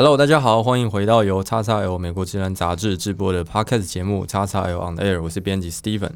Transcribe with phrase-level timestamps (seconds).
[0.00, 6.12] Hello，大家好，欢迎回到由 XXL 美国自然杂志制播的 Podcast 节目 XXL on Air，我是编辑 Steven。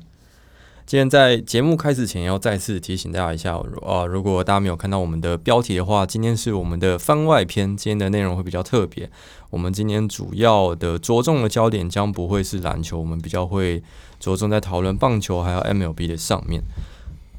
[0.87, 9.11] 今天在节目开始前，要再次提醒大家一下，啊，如果大家没有看到我们的标题的话，今天是我们的番外篇，今天的内容会比较特别。
[9.51, 13.83] 我们今天主要的着重的焦点将不会是篮球，我们比较会
[14.21, 16.63] 着重在讨论棒球还有 MLB 的上面。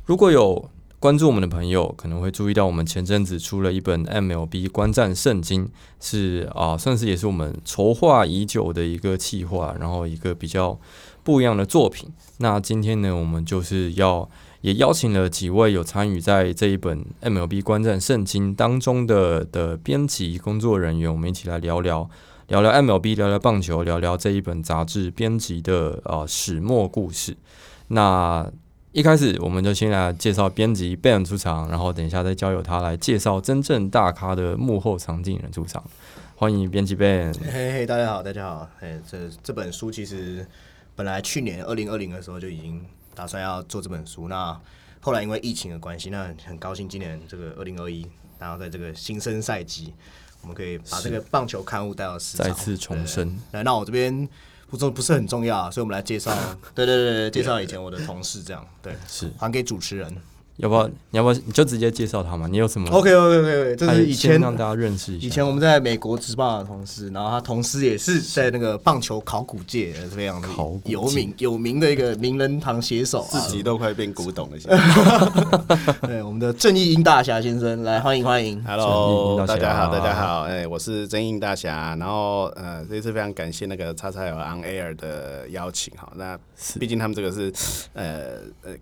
[0.06, 0.70] 如果有
[1.04, 5.68] 关注我们的朋友可能会注意到，我们前阵子出了一本 MLB 观战圣经，
[6.00, 10.80] 是啊，算是也是我们筹划已久的一个企划，然后一个比较
[11.22, 12.10] 不一样的作品。
[12.38, 14.30] 那今天呢，我们就是要
[14.62, 22.10] 也邀请了几位有参与在这一本 MLB 观战圣经当中的的编辑工作人员，我们一起来聊聊
[22.48, 27.36] 聊聊 MLB，聊聊棒球，聊聊这一本杂志编辑的啊始末故事。
[27.90, 28.50] 那
[28.94, 35.84] 一开始我们就先来介绍编辑 Ben 出场，然后等一下再交由他来介绍真正大咖的幕后场景人出场。
[36.36, 37.34] 欢迎编辑 Ben。
[37.40, 38.70] 嘿嘿，大家好，大家好。
[38.82, 40.46] 哎，这这本书其实
[40.96, 42.86] 本来去年二零二零的时候就已经
[43.16, 44.56] 打算要做这本书，那
[45.02, 48.06] 后来因为疫情的关系，那很高兴今年这个二零二一，
[48.38, 49.92] 然后在这个新生赛季，
[50.44, 53.38] 我们可以把这个棒球刊物带到市场，再次重生。
[53.52, 54.30] 来，那我这边。
[54.70, 56.36] 不重不是很重要，所以我们来介绍，
[56.74, 60.12] 对对对，介绍以前我的同事，这样对，是还给主持人。
[60.58, 60.88] 要不要？
[60.88, 61.40] 你要不要？
[61.46, 62.48] 你就直接介绍他嘛？
[62.48, 65.26] 你有什么？OK OK OK，这是以前让大家认识一下。
[65.26, 70.48] 以前我们在美国职棒的同事，然后他同时也是在那个棒球考古界是非常的
[70.86, 74.60] 有名有名的一个名人堂写手，自己都快变古董了。
[74.60, 78.64] 现在， 对我们的正义英大侠先生来欢迎欢迎。
[78.64, 81.96] Hello，大家好，大家好，哎，我是正义英大侠。
[82.00, 86.12] 然后呃，这次非常感谢那个叉叉有 On Air 的邀请哈。
[86.16, 86.38] 那
[86.80, 87.52] 毕竟他们这个是
[87.94, 88.76] 呃呃。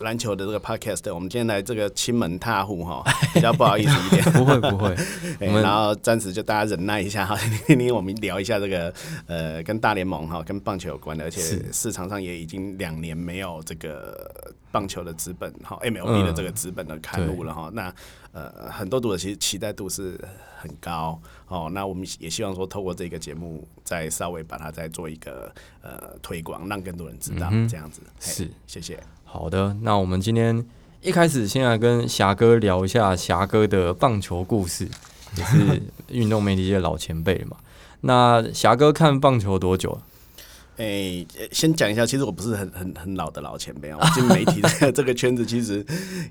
[0.00, 3.02] 篮球的这个 podcast，我们今天来这个亲门踏户哈，
[3.34, 4.22] 比较不好意思一点。
[4.32, 4.94] 不 会不会，
[5.40, 7.36] 然后暂时就大家忍耐一下哈，
[7.66, 8.92] 听听我们聊一下这个
[9.26, 11.40] 呃跟大联盟哈跟棒球有关的，而且
[11.72, 17.70] 市场上也已经两年没有这个棒球的资本哈 MLB 的这个资本的刊物了哈。
[17.72, 17.92] 那
[18.32, 20.16] 呃很多读者其实期待度是
[20.60, 21.68] 很高哦。
[21.72, 28.00] 那我们也希望说透过这个节目再稍微把它再做一个呃推广，让更多人知道这样子。
[28.20, 29.02] 是，谢谢。
[29.30, 30.64] 好的，那我们今天
[31.02, 34.88] 一开始先来跟霞哥聊一下霞哥的棒球故事，
[35.36, 37.58] 也是运动媒体界老前辈嘛。
[38.00, 40.02] 那霞哥看棒球多久了？
[40.78, 45.84] 诶、欸，先讲一下，其实我不是很很很老的老前辈啊，我 进媒体的 这个圈子其实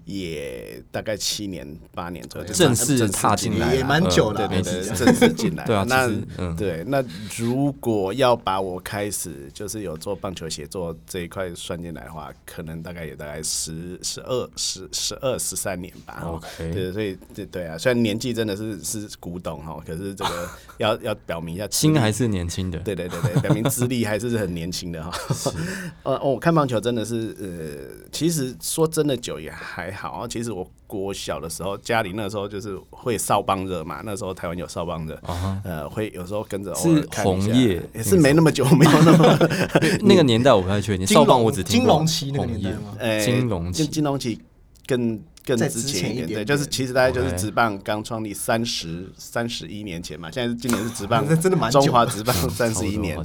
[0.06, 5.66] 也大概七年八年左右，正式踏进来也蛮久的，对对对，正式进来。
[5.68, 7.04] 对啊，那嗯，对，那
[7.38, 16.24] 如果要把我开始就是有做棒球写作这一块算进来的话，可能大概也大概十十二十十二十三年吧。
[16.26, 22.80] OK，对，所以对对啊，虽然年纪真的是是古董哈，可是这个要要表明一下，心还是年轻的。
[22.80, 24.37] 对对对对，表明资历还是。
[24.38, 25.12] 很年轻的哈，
[26.04, 30.28] 呃，我看棒球真的是，呃，其实说真的久也还好。
[30.28, 35.20] 其实我国小的时候，家里那时候就是会少棒热嘛，那时候台湾有少棒热，
[35.64, 39.50] 呃，会有时候跟着是红叶，也是没那么久，没有那么
[40.04, 41.06] 那个年代我不太确定。
[41.08, 42.96] 少棒我只听过金龙旗那个年代吗？
[43.24, 44.40] 金龙旗，金龙期
[44.86, 45.20] 更。
[45.48, 53.18] 更之前一点，对，就是其实大概就是职棒刚创立三十三十一年前嘛，现在是今年是职棒， 真的蛮中华职棒 三十一年，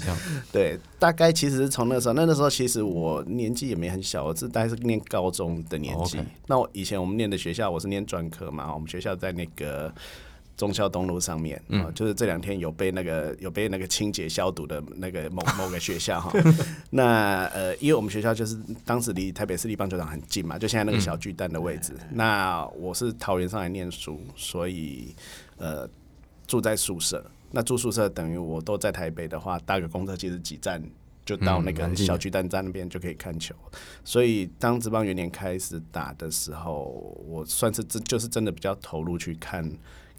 [0.53, 6.21] 对，大概其实是从那时候，那那时候其实我年纪也没很小，我是大概是念高中的年纪。
[6.47, 9.93] 那我以前我们念的学校，我是念专科嘛，我们学校在那个。
[10.57, 16.31] 忠孝东路上面，嗯，就是这两天有被那个有被那个清洁消毒的那个某 某个学校哈。
[16.91, 21.95] 那呃，因为我们学校就是当时离台北市立棒球场很近嘛，就现在那个小巨蛋的位置。
[21.99, 25.15] 嗯、那我是桃园上来念书，所以
[25.57, 25.89] 呃
[26.47, 27.25] 住在宿舍。
[27.51, 30.83] 那住宿舍等于我都在台北的话，搭个公车其实几站
[31.25, 33.55] 就到那个小巨蛋站那边就可以看球。
[33.73, 39.69] 嗯、所以当职棒元年开始打的时候，我算是真就是真的比较投入去看。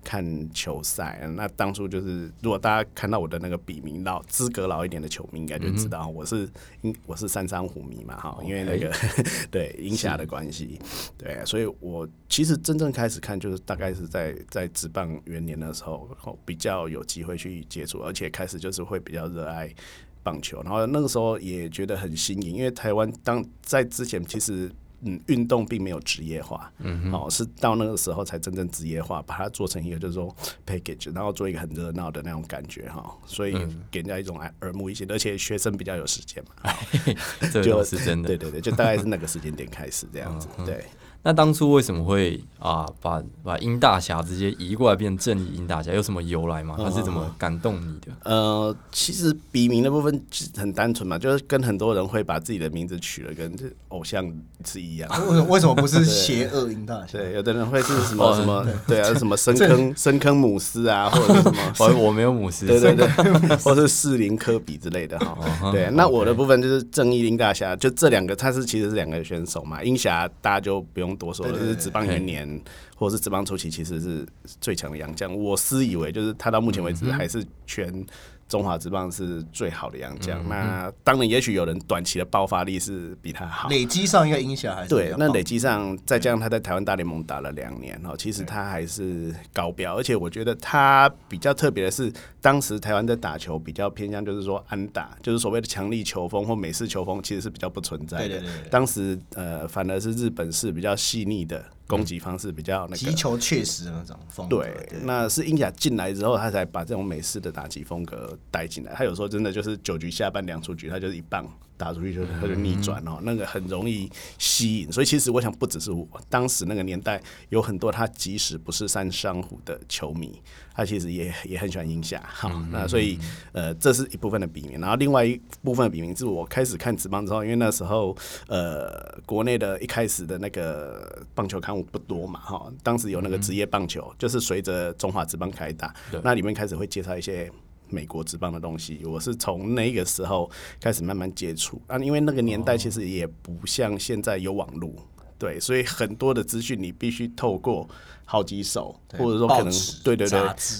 [0.03, 6.47] 看球赛，那当初就是，如果大家看到我的那个笔名老资格老一点的球迷，应该就知道我是，
[6.81, 8.93] 因我是三山虎迷嘛，哈，因为那个
[9.49, 10.79] 对英侠的关系，
[11.17, 16.07] 对，所以我其实真正开始看，就是大概是在在职棒元年的时候，
[16.45, 19.73] 比较有机会去接触，而且开始就是会比较热爱
[20.21, 24.71] 棒球，然后那个时候也觉得很新颖，因为台湾当在之前其实。
[25.05, 30.35] 嗯，运动并没有职业化，嗯好，哦，是到那个时候才真正职业化，把它做成一个就是说
[30.65, 33.53] package，然后做一个很热闹的那种感觉哈，所以
[33.91, 36.73] 给人家一种耳目一新，而且学生比较有时间嘛，
[37.51, 40.85] 这个是真的，对对对，就大概是那个时间点开始这样子，对。
[41.25, 45.93] 那当初为什么会啊把把殷大侠直接移过来变正义殷大侠？
[45.93, 46.75] 有什么由来吗？
[46.77, 48.11] 他是怎么感动你的？
[48.23, 50.21] 呃，其实笔名的部分
[50.57, 53.49] 很单纯嘛，就是跟很多人会把自己的名字取了跟
[53.87, 54.29] 偶像
[54.65, 55.09] 是一样。
[55.29, 57.17] 为为什么不是 邪恶殷大侠？
[57.17, 65.71] 对，有的人会是什么什么对啊， 什么深坑深坑姆斯啊，或者是什么我 我没有姆斯，对对对，或是士林科比之类的哈。
[65.71, 71.12] 对，那我的部分就是正义殷大侠，就这两个，他是其实是两个选手嘛，鹰侠大家就不用。
[71.15, 72.61] 多说了，就是职棒元年，
[72.95, 74.27] 或者是职棒初期，其实是
[74.61, 75.33] 最强的洋将。
[75.35, 78.05] 我私以为，就是他到目前为止还是全。
[78.53, 85.11] 中华职棒是最好的洋将，嗯、那当然，也许有人短期的爆发力是比他好，累积上应该影响还是对。
[85.17, 98.27] 那累积上，再加上他在台湾大联盟打了两年哦，其实他还是高标，而且我觉得他比较特别的是，当时台湾在打球比较偏向，就是说安打，就是所谓的强力球风或美式球风，其实是比较不存在的。
[98.27, 101.65] 对对对对，当时呃，反而是日本是比较细腻的。
[101.95, 104.57] 攻击方式比较那个，击球确实的那种风格。
[104.57, 108.93] 对，那是英甲进来之后，他才把这种美式的打击风格带进来。
[108.93, 111.47] 他有时候真的就是九局下半两出局，他就是一棒
[111.77, 114.91] 打出去就他就逆转哦，那个很容易吸引。
[114.91, 120.41] 所以其实我想，不只是我，当时那个年代有很多他即使不是三商虎的球迷。
[120.75, 123.19] 他其实也也很喜欢鹰侠，好，嗯、那所以
[123.51, 128.17] 呃，这是一部分的笔名，然后另外一部分的笔名是我开始看职棒之后，因为那时候
[128.47, 135.93] 呃，国内的一开始的那个棒球刊物不多嘛，哈，当时有那个职业棒球，嗯、就是随着中华职棒开打，
[136.23, 137.51] 那里面开始会介绍一些
[137.93, 140.49] 美国职棒的东西，我是从那个时候
[140.81, 144.91] 开始慢慢接触啊，因为那个年代其实也不像现在有网络，
[145.37, 147.87] 对，所以很多的资讯你必须透过。
[148.25, 150.39] 好几手，或者说可能对对对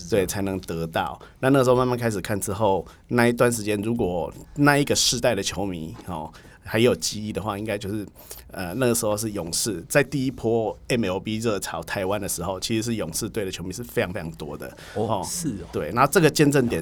[0.10, 1.20] 对才能得到。
[1.42, 6.32] 那那个时候慢慢开始看之后，那一段时间，如果那一个世代的球迷哦。
[6.64, 8.06] 还有记忆的话，应该就是
[8.52, 14.76] 呃那个时候是勇士在第一波 MLB 热潮台湾的时候，其实是勇士队的球迷是非常非常多的。
[14.96, 16.82] 哦，是哦，对，然后这个见证点，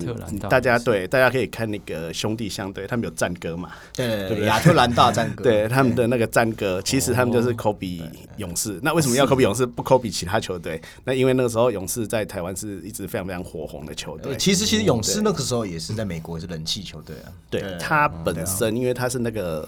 [0.49, 8.03] 大家对大家可以看那个兄弟相对，他们有战歌嘛，对对对，亚特兰大战歌， 对他们的那个战歌，其实他们就是科比
[8.37, 8.79] 勇士。
[8.83, 10.81] 那为什么要科比勇士不科比其他球队？
[11.03, 14.35] 那因为那个时候勇士在台湾是一直非常非常火红的球队。
[14.37, 17.61] 其实其实勇士那个时候也是在美国也是人气球队啊，对。
[17.79, 19.67] 他本身，因为他是那个。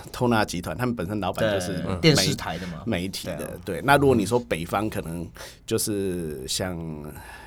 [0.11, 3.57] 透纳集团，他们本身老板就是电视台的嘛，媒体的。
[3.65, 5.27] 对，那如果你说北方，可能
[5.65, 6.77] 就是像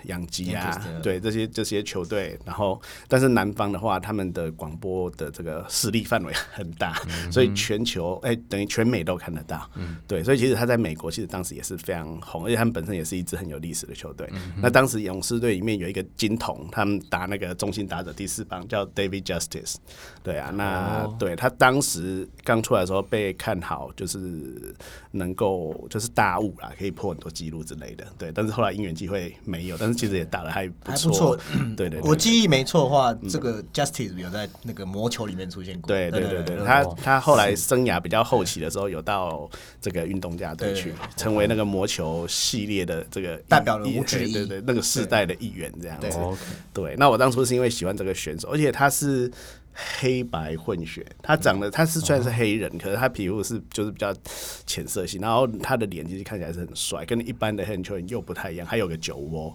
[0.04, 2.38] 养鸡啊，对这些这些球队。
[2.44, 7.00] 然后，但是南方的话，他们的广播的这个势力范围很大，
[7.30, 9.68] 所以全球哎，等于全美都看得到。
[10.06, 14.28] 对，所以其实他在美国，其实当时也是非常红，而且他们本身也是一支很有历史的球队。
[14.60, 19.76] 那当时勇士队里面有一个金童，他们打那个中心打者第四棒叫 David Justice。
[20.22, 24.74] 对啊，那对他当时刚出来的时候被看好，就是
[25.12, 28.04] 能够就是大雾啦，可以破很多记录之类的。
[28.18, 31.38] 对，但是后来因缘际会没有，但是其实也打的还不错。
[31.76, 35.88] 对对，我记忆没错的话，这个 Justice 有在那个魔球里面出现过。
[35.88, 39.48] 对对对对，他他后来生涯比较后期的时候，有到
[39.80, 44.02] 这个运动家队去，成为那个魔球系列的这个代表人物。
[44.04, 46.18] 对对对，那个世代的一员这样子。
[46.72, 49.30] 对，那我当初是因为喜欢这个选手，而且他是。
[49.74, 54.14] 黑白混血，他长得他是虽然是黑人，可是他皮肤是就是比较
[54.66, 59.52] 浅色系，然后他的脸其实看起来是很帅，跟一般的黑人球员又不太一样，还有个酒窝，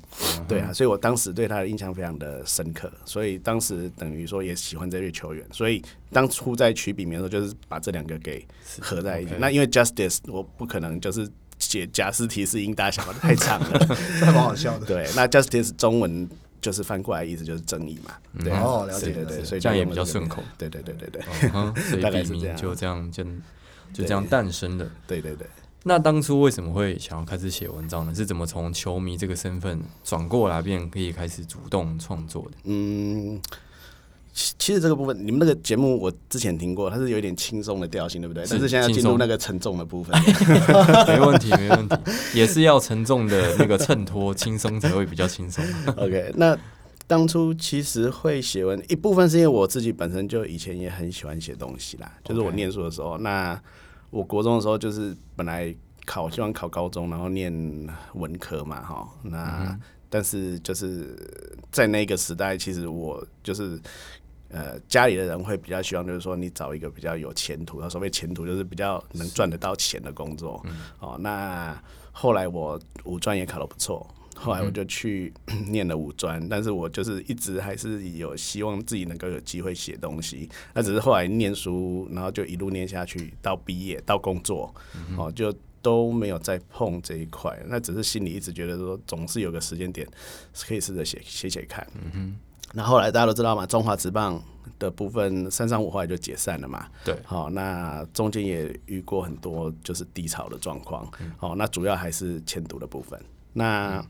[0.47, 8.45] 对啊，所以我当时对他的印象非常的深刻，所以当时等于说也喜欢这位球员，所以当初在取笔名的时候，就是把这两个给
[8.79, 9.31] 合在一起。
[9.39, 11.25] 那因为 Justice 我不可能就是
[11.59, 13.79] 写贾斯提是鹰大侠，太长了，
[14.19, 14.85] 太蛮好笑的。
[14.85, 16.29] 对，那 Justice 中文。
[16.61, 18.13] 就是翻过来意思就是正义嘛，
[18.43, 21.21] 对哦，了解，对对，所以这样也比较顺口，对对对对对，
[21.89, 23.23] 所以笔名就这样就
[23.93, 25.47] 就这样诞生的，对对对。
[25.83, 28.13] 那当初为什么会想要开始写文章呢？
[28.13, 32.57] 是怎么从球迷这个身份转过来，便可以开始主动创作的？
[32.65, 33.41] 嗯。
[34.57, 38.45] 其实这个部分，你们那个节目我之前听过，它是有一点轻松的调性，对不对？
[38.49, 40.17] 但是现在要进入那个沉重的部分，
[41.07, 41.95] 没问题，没问题，
[42.33, 45.61] 也是要沉重的那个衬托，轻松才会比较轻松。
[45.97, 46.57] OK，那
[47.05, 53.61] 当初其实会写文，一部分是因为我自己本身就以前也很喜欢写东西啦，就是我念书的时候.那
[54.09, 57.51] 我国中的时候就是本来考希望考高中，然后念
[58.13, 61.13] 文科嘛，哈，那、嗯、但是就是
[61.71, 63.77] 在那个时代，其实我就是。
[64.51, 70.59] 呃，家里的人会比较希望，就是说你找一个比较有前途，所谓前途就是比较能赚得到钱的工作。
[70.65, 71.79] 嗯、哦，那
[72.11, 80.49] 后来我五专也考得不错，后来我就去、嗯、念了五专，但是我就是一直还是有希望自己能够有机会写东西。
[80.73, 90.07] 那只是后来念书，然后就一路念下去，到毕业到工作，嗯、哦，就都没有再碰这一块，那只是心里一直觉得说，总是有个时间点
[90.67, 91.87] 可以试着写写写看。
[91.93, 92.35] 嗯哼。
[92.73, 94.41] 那后来大家都知道嘛，中华职棒
[94.77, 96.85] 的部分三三五后来就解散了嘛。
[97.03, 97.17] 对。
[97.25, 101.09] 好，那中间也遇过很多就是低潮的状况。
[101.19, 101.31] 嗯。
[101.37, 103.19] 好，那主要还是迁都的部分。
[103.53, 103.97] 那。
[103.97, 104.05] 嗯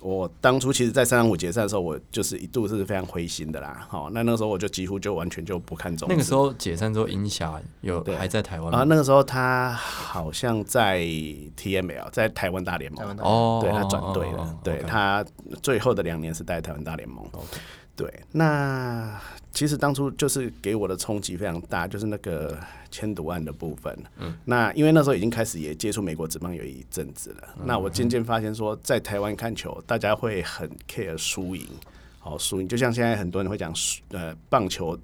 [0.00, 3.86] 我当初其实，在三三五解散的时候，我就是一度是非常灰心的啦。
[3.88, 6.06] 好，那那个时候我就几乎就完全就不看中。
[6.10, 8.84] 那个时候解散之后，英霞有还在台湾啊？
[8.86, 10.98] 那个时候他好像在
[11.56, 13.16] TML，在台湾大联盟。
[13.20, 14.42] 哦，对他转队了。
[14.42, 15.24] 哦、对.他
[15.62, 17.24] 最后的两年是在台湾大联盟。
[17.32, 17.58] Okay.
[17.96, 19.20] 对，那
[19.52, 22.58] 其实当初就是给我的冲击非常大，就是那个
[22.90, 23.96] 千赌案的部分。
[24.18, 31.68] 嗯，那因为那时候已经开始也接触美国职棒有一阵子了，嗯、那我渐渐发现说，在台湾看球，大家会很 care 输赢，
[32.18, 33.72] 好输赢，就像现在很多人会讲，
[34.10, 34.98] 呃，棒球。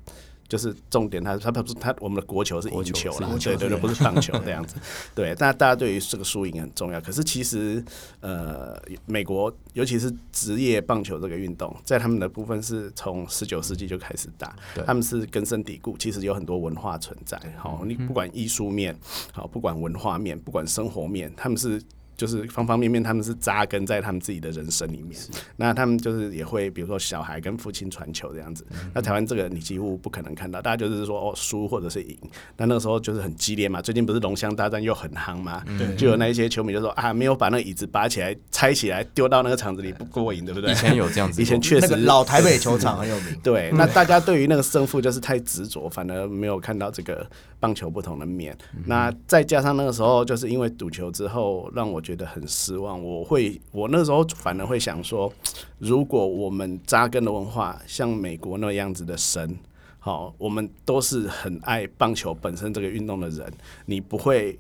[0.51, 4.75] 就是重点他，他他不是他，我们的国球是赢球了，对对对，不是棒球这样子。
[5.15, 7.01] 对，但大家对于这个输赢很重要。
[7.01, 7.83] 可是其实，
[8.19, 8.77] 呃，
[9.07, 17.41] 美国尤其是职业棒球这个运动，在他们的部分是从十九世纪就开始打，他们是根深蒂固，其实有很多文化存在。
[17.57, 18.99] 好，你不管艺术面，
[19.33, 21.81] 好，不管文化面，不管生活面，他们是。
[22.21, 25.19] 就是方方面面，他们是扎根在他们自己的人生里面。
[25.57, 28.63] 那他们就是也会，比如说小孩跟父亲传球这样子。
[28.73, 32.15] 嗯、那台湾这个你几乎不可能看到，大家就是说哦输或者是赢。
[32.59, 33.81] 那那个时候就是很激烈嘛。
[33.81, 40.73] 最近不是龙象大战又很夯嘛、嗯，就有那一些球迷就说啊，没有把那个椅子拔起来拆起来丢到那个场子里不过瘾，对不对？
[40.73, 43.35] 以前有这样子， 以前确实、老台北球场很有名。
[43.43, 47.27] 对，那大家对于那个胜负就是太执着，反而没有看到这个
[47.59, 48.55] 棒球不同的面。
[48.75, 53.03] 嗯、那再加上那个时候就是因为赌球之后，让我觉得很失望。
[53.03, 55.33] 我会，我那时候反而会想说，
[55.79, 59.59] 如果我们扎根的文化像美国那样子的神，
[59.99, 63.53] 好，我们都是很爱棒球本身这个运动的人，
[63.85, 64.59] 你不会，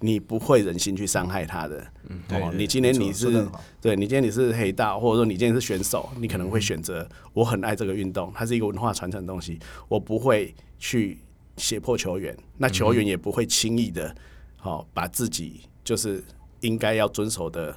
[0.00, 1.86] 你不会忍心去伤害他的。
[2.08, 3.46] 嗯，对，你今天你是，
[3.80, 9.58] 对，你今天你是黑道，或者说你今天是选手，你可能会选择，我很爱这个运动，它是一个文化传承的东西，
[9.88, 11.18] 我不会去
[11.56, 14.14] 胁迫球员，那球员也不会轻易的，
[14.56, 16.22] 好，把自己就是。
[16.64, 17.76] 应该要遵守的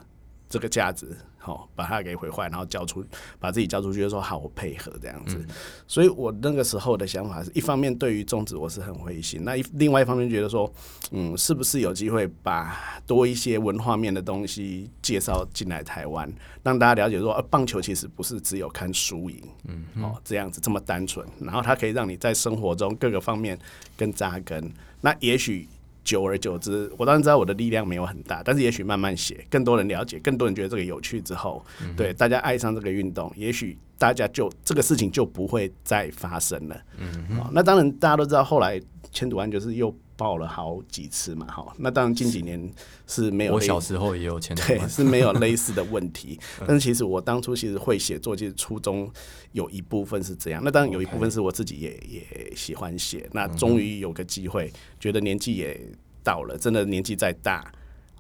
[0.50, 1.06] 这个价值，
[1.38, 3.04] 好，把它给毁坏，然后交出，
[3.38, 5.36] 把自己交出去，就说好，我配合这样子。
[5.38, 5.48] 嗯。
[5.86, 10.72] 所以我那个时候的想法是一方面对于种子我是很灰心，那一另外一方面觉得说，
[11.12, 16.32] 嗯，是不是有机会把多一些文化面的东西介绍进来台湾，
[16.64, 23.60] 让大家了解说，棒球其实不是只有看输赢，嗯，哦，这样子这么单纯，然后它可以让你在生活中各个方面
[23.98, 24.72] 更扎根。
[25.02, 25.68] 那也许。
[26.08, 36.82] 久而久之，我当然知道我的力量没有很大，但是也许慢慢写，更多人了解，更多人觉得这个有趣之后，嗯、对大家爱上这个运动，也许大家就这个事情就不会再发生了。
[36.98, 41.74] 嗯，那当然大家都知道，后来千赌案就是又爆了好几次嘛，哈。
[41.78, 42.70] 那当然近几年
[43.06, 46.38] 是没有，我小时候也有签赌案，对，是没有类似的问题。
[46.68, 49.10] 但是其实我当初其实会写作，其实初衷
[49.52, 50.62] 有一部分是这样。
[50.64, 53.30] 那当然有一部分是我自己也也喜欢写。
[53.32, 55.80] 那终于有个机会，觉得年纪也
[56.24, 57.72] 到了，真的年纪再大，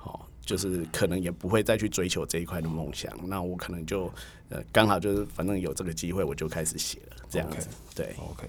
[0.03, 3.11] 哦，就是可能也不会再去追求这一块的梦想。
[3.27, 4.11] 那我可能就
[4.49, 7.67] 呃刚好就是反正有这个机会，我就开始写了这样子。
[7.67, 7.95] Okay.
[7.95, 8.47] 对，OK，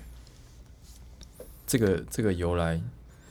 [1.66, 2.80] 这个这个由来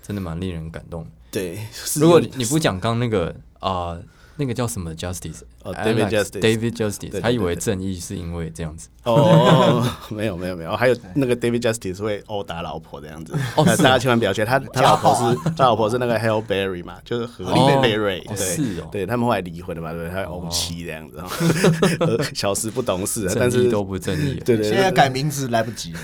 [0.07, 1.05] 真的蛮令人感动。
[1.29, 1.59] 对，
[1.99, 3.69] 如果你不讲刚刚那个啊。
[3.69, 4.03] 呃
[4.39, 5.41] 那个叫什么 Justice？
[5.63, 8.87] 哦、oh,，David Justice，David Justice，他以为正义是因为这样子。
[9.01, 13.33] 哦，没有没有没有，还有那个 David Justice 会殴打老婆这样子。
[13.55, 18.23] 哦，大家千万不要学他，他老婆是 他老婆是那个 Halle Berry 嘛，就是荷莉贝瑞。
[18.27, 21.17] 对，是哦，对他们后来离婚了嘛，对，他殴妻这样子。
[21.17, 24.35] 哦、 小时不懂事，但是都不正义。
[24.45, 25.95] 对对，对，现在改名字来不及。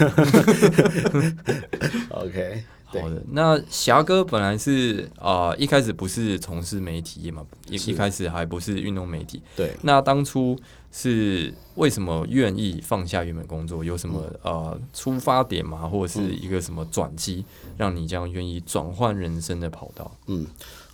[2.09, 2.63] OK。
[3.01, 9.41] 好的，那霞哥本来是啊、呃，一开始不是从事媒体嘛，一一开始还不是运动媒体。
[9.55, 10.57] 对，那当初
[10.91, 13.83] 是为什么愿意放下原本工作？
[13.83, 17.45] 有什么呃出发点嘛，或者是一个什么转机，
[17.77, 20.11] 让你这样愿意转换人生的跑道？
[20.27, 20.45] 嗯，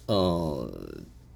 [0.06, 0.72] 呃。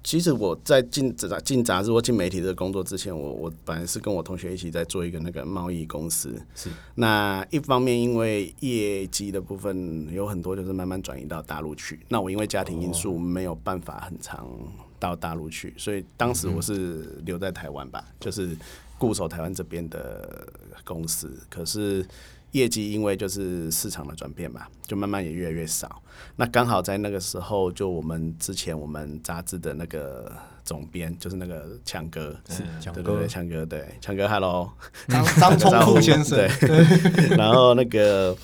[0.04, 6.40] 其实我在进杂进杂志或进媒体这个工作之前，我我本来是跟我同学一起在做一个那个贸易公司。
[6.54, 6.68] 是。
[6.94, 11.98] 那一方面，因为业绩的部分有很多就是慢慢转移到大陆去。
[12.08, 14.46] 那我因为家庭因素没有办法很长
[15.00, 18.54] 到大陆去，所以当时我是留在台湾吧，就是
[18.98, 20.46] 固守台湾这边的
[20.84, 21.36] 公司。
[21.48, 22.06] 可是。
[22.54, 26.00] 业绩因为就是市场的转变嘛，就慢慢也越来越少。
[26.36, 30.30] 那刚好在那个时候，就我们之前我们杂志的那个
[30.64, 34.72] 总编，就是那个强哥，是强哥，对强哥，对强哥，Hello，
[35.08, 38.36] 张张 聪富先生， 对，然后那个。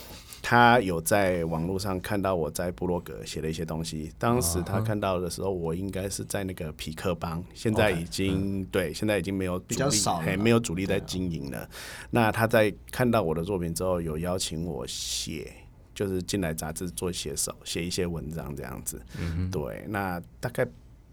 [0.42, 4.10] 他有在网络上看到我在部落格写了一些东西。
[4.18, 11.68] 当时他看到的时候，我应该是在那个匹克邦，现在已经、okay, 对，现在已经没有主力，比较少，还没有主力在经营了。
[12.08, 15.52] 那他在看到我的作品之后，有邀请我写，
[16.00, 18.99] 就是进来杂志做写手，写一些文章这样子。
[19.19, 20.66] 嗯，对，那大概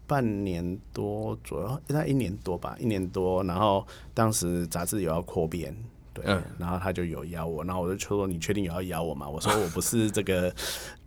[0.06, 3.44] 半年多左右，大概一年多吧，一年多。
[3.44, 5.76] 然后当时杂志有要扩编。
[6.14, 6.24] 对，
[6.58, 10.52] 然后他就有邀我，然后我就说：“你确定有要邀我吗？”我说：“我不是这个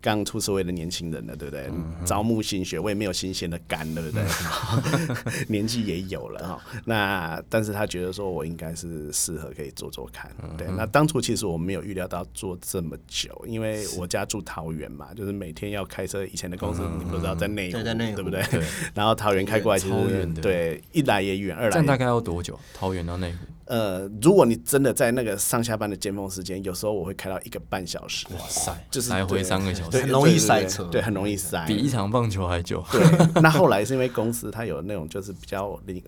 [0.01, 1.67] 刚出社会的年轻人了，对不对？
[1.71, 4.23] 嗯、招募新血，我也没有新鲜的肝，对不对？
[4.23, 5.17] 嗯、
[5.47, 6.63] 年纪也有了哈。
[6.85, 10.67] 那但是他觉得说我应该是适合可以做做看，对。
[10.75, 16.25] 那当初其实我没有预料到做这么久，因为我家住桃园嘛，就是每天要开车。
[16.25, 18.41] 以前的公司你不知道在内湖，对不对？
[18.49, 18.63] 对。
[18.93, 22.59] 然后桃园开过来其实对，一来也远，二来大概要多久？
[22.73, 23.37] 桃园到内湖？
[23.71, 28.27] 呃，如果你真的在那个上下班的尖峰时间，有时候我会开到一个半小时。
[28.37, 32.83] 哇塞，就是来回三个小时，很容易塞车，对，很容易塞，比一场棒球还久。
[32.91, 33.01] 对，
[33.41, 36.03] 那后来是因为公司它有那种就是比较灵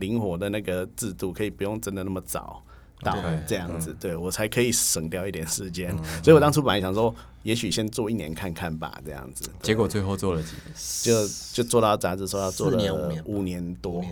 [0.00, 2.60] 灵活的那个制度，可以不用真的那么早。
[3.02, 3.14] 到
[3.46, 9.44] 这样子，对我才可以省掉一点时间，所以我当初本来想说，也许先做一年看看吧，这样子。
[9.60, 10.74] 结果最后做了几年？
[11.02, 14.02] 就就做到杂志说要做了五年多，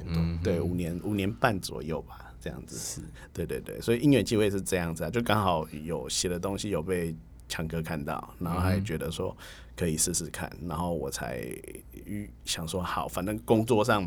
[0.44, 2.76] 对，五年五年半左右吧，这样子。
[2.76, 3.00] 是，
[3.32, 7.14] 对对对，所以因缘机会是这样子啊，就刚好有写的东西有被
[7.48, 9.34] 强哥看到，然后他也觉得说
[9.76, 11.42] 可以试试看，然后我才
[12.44, 14.06] 想说好，反正工作上。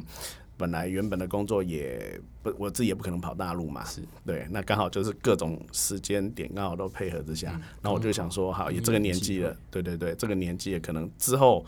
[0.58, 11.66] 本来原本的工作也不，我自己也不可能跑大陆嘛，是对，那刚好就是各种时间点刚好都配合之下，那、嗯、我就想说，好，也这个年纪了，对对对，这个年纪也可能之后。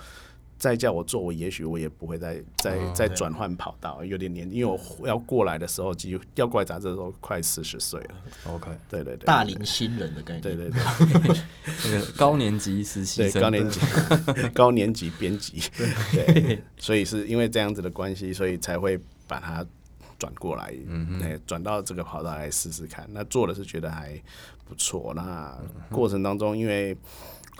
[0.57, 8.15] 再叫我做，我也许我也不会再再再转换跑道，有点年，因为我要过来的时候，几乎要过来杂志的时候，快四十岁了。
[8.47, 10.81] OK，对对对，大龄新人的概念，对对对，
[11.85, 13.79] 那个高年级实习生，高年级
[14.53, 15.61] 高年级编辑，
[16.11, 19.63] 对，所以是因为这样子的关系，所以才会把它
[20.17, 23.07] 转过来，嗯嗯，转到这个跑道来试试看。
[23.11, 24.19] 那做的是觉得还
[24.65, 25.55] 不错，那
[25.91, 26.97] 过程当中，因为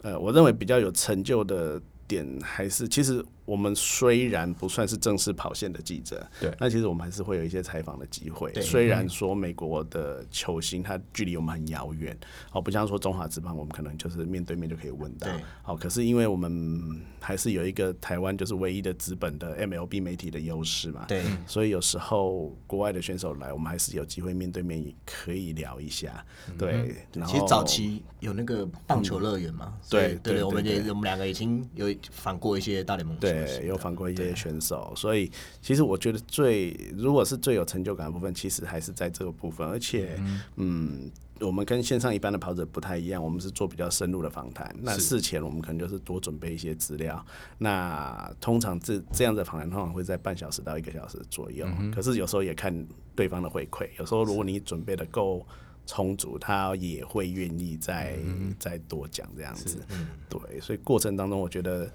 [0.02, 1.80] 呃，我认为比较有成就的。
[2.08, 3.24] 点还是其实。
[3.48, 8.54] 我们虽然不算是正式跑线的记者，对，那其实我们还是会有一些采访的机会。
[8.62, 12.16] 虽然说美国的球星他距离我们很遥远，
[12.52, 15.30] 哦，不像说中华职棒，我们可能就是面对面就可以问到。
[15.64, 26.26] 好，可是因为我们还是有一个台湾就是唯一的资本的 MLB 媒体的优势嘛，对，所以有时候国外的选手来，我们还是有机会面对面可以聊一下。
[26.58, 33.16] 对，然后其实早期有那个棒球乐园嘛，对对对，我们也我们两个已经有访过一些大联盟。
[33.22, 33.37] 对。
[33.46, 39.68] 对，有访过一些选手，所以其实我觉得最如果是最有成就感的部分，其实还是在这个部分。
[39.68, 44.74] 而且，嗯，嗯，我们跟线上一般的跑者不太一样，我们是做比较深入的访谈。
[44.82, 47.24] 那事前我们可能就是多准备一些资料。
[47.58, 51.68] 那通常这这样的访谈通常会在半小时到一个小时左右。
[51.80, 55.46] 嗯、可是有时候也看对方的回馈，有时候如果你准备的够
[55.86, 59.84] 充足，他也会愿意再、嗯、再多讲这样子。
[59.90, 61.92] 嗯、对，所以过程当中我觉得。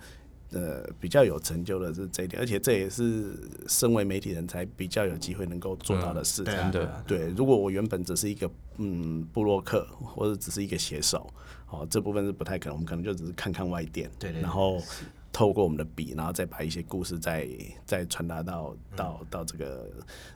[0.52, 3.34] 呃，比较有成就的是这一点，而且这也是
[3.66, 6.70] 身为媒体人才比较有机会能够做到的事情。
[6.70, 11.26] 对，对，如果我原本只是一个嗯布洛克，或者只是一个写手，
[11.70, 14.80] 哦，这部分是不太可能，我们可能就只是看看外电，对，对，然后。
[15.32, 17.48] 透过我们的笔，然后再把一些故事再
[17.86, 19.90] 再传达到到到这个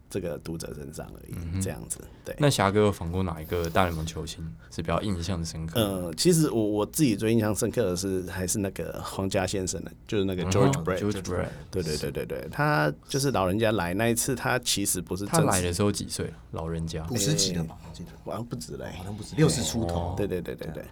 [0.08, 2.00] 这个读者身上而已，嗯、这样子。
[2.24, 2.34] 对。
[2.38, 5.78] 那霞哥有访过哪一个大联盟球星是比较印象深刻？
[5.78, 10.98] 呃，其实我我自己最印象深刻的是还是那个皇家先生的，就是那个 George Brett。
[10.98, 11.48] George Brett。
[11.70, 16.32] 对对对对对，他就是老人家来那一次，他其实不是他来的时候几岁？
[16.52, 17.76] 老人家五十几了吧？
[17.86, 20.14] 我记得好像不止嘞，好像不止六十出头。
[20.16, 20.84] 对对对对对，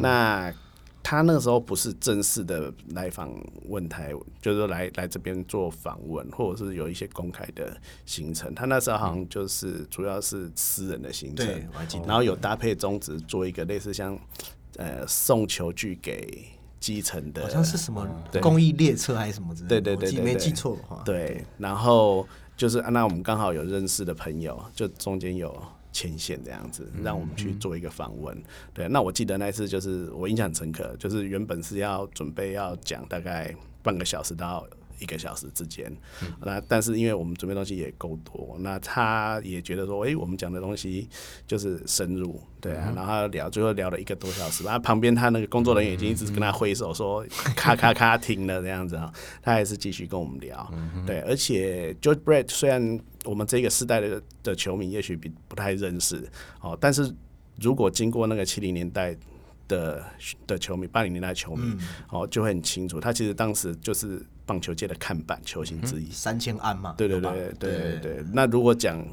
[0.00, 0.52] 那。
[1.02, 3.30] 他那个时候不是正式的来访
[3.68, 8.54] 问台，就是说来来这边做访问，或者是有一些公开的行程。
[8.54, 11.46] 他那时候好像就是主要是私人的行程。
[12.06, 14.18] 然后有搭配中职做一个类似像
[14.76, 16.46] 呃送球具给
[16.78, 18.08] 基层的，好像是什么
[18.40, 21.02] 公益列车还是什么之类的，对对对，没记错的话。
[21.04, 25.60] 对，然后就是那我们刚好有认识的朋友，就中间有。
[25.92, 28.36] 牵线这样子，让我们去做一个访问。
[28.36, 34.66] 嗯、对，那我记得那次就是我印象很深刻，就是原本是要准备要讲大概半个小时到
[35.02, 41.08] 一个小时之间，嗯、那但是因为我们准备东西也够多，那他也觉得说，哎、欸，我们讲的东西
[41.46, 49.12] 就是深入，对啊，嗯、然后聊，最后聊了一个多小时，然后旁边他那个工作人员已经一直跟他挥手说，咔咔咔停了这样子啊，
[49.42, 56.24] 他还是继续跟我们聊，嗯、对，而且 George Brett 虽然我们这个世代的的球迷也许比不太认识
[56.60, 57.12] 哦，但是
[57.60, 59.16] 如果经过那个七零年代。
[59.68, 60.04] 的
[60.46, 61.62] 的球迷，八零年代球迷，
[62.10, 68.24] 哦、嗯，就会很清楚，他其实当时就是棒球界的看板球星之一，嗯、三千安嘛，对对对对对对。
[68.32, 69.04] 那如果讲，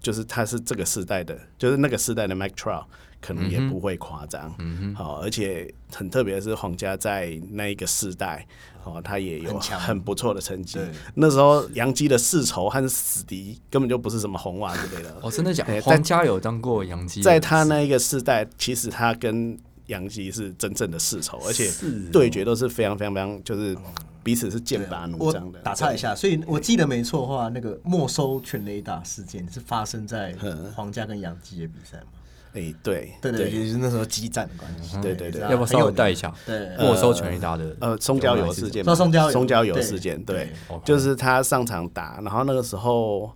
[0.00, 2.84] 就是他是这个时代的，就是那个时代的 Mike Trout，
[3.20, 8.46] 可能也不会夸张，嗯哼，好，而且很特别的是，皇家在那一个时代，
[8.84, 10.78] 哦，他也有很不错的成绩。
[11.14, 15.16] 那时候杨基的世仇和死敌根本就不是什么红袜之类的。
[15.22, 15.80] 哦，真的假的？
[15.80, 21.70] 皇家有当过杨基，在他那一个时代，其实他跟洋基是真正的世仇，而且
[22.12, 23.76] 对决都是非常非常非常，就是
[24.22, 25.58] 彼此是剑拔弩张的。
[25.60, 30.34] 打岔一下，所以我记得没错的话，那个没收全雷打事件是发生在
[30.74, 32.06] 皇家跟杨基的比赛吗？
[32.54, 34.96] 哎、欸，对对对，就是那时候激战的关系。
[35.02, 36.32] 对对对，要不要稍微带一下？
[36.46, 40.52] 对，没收全雷打的呃，松焦油事件，说松焦松焦油事件，对，
[40.84, 43.32] 就是他上场打，然后那个时候。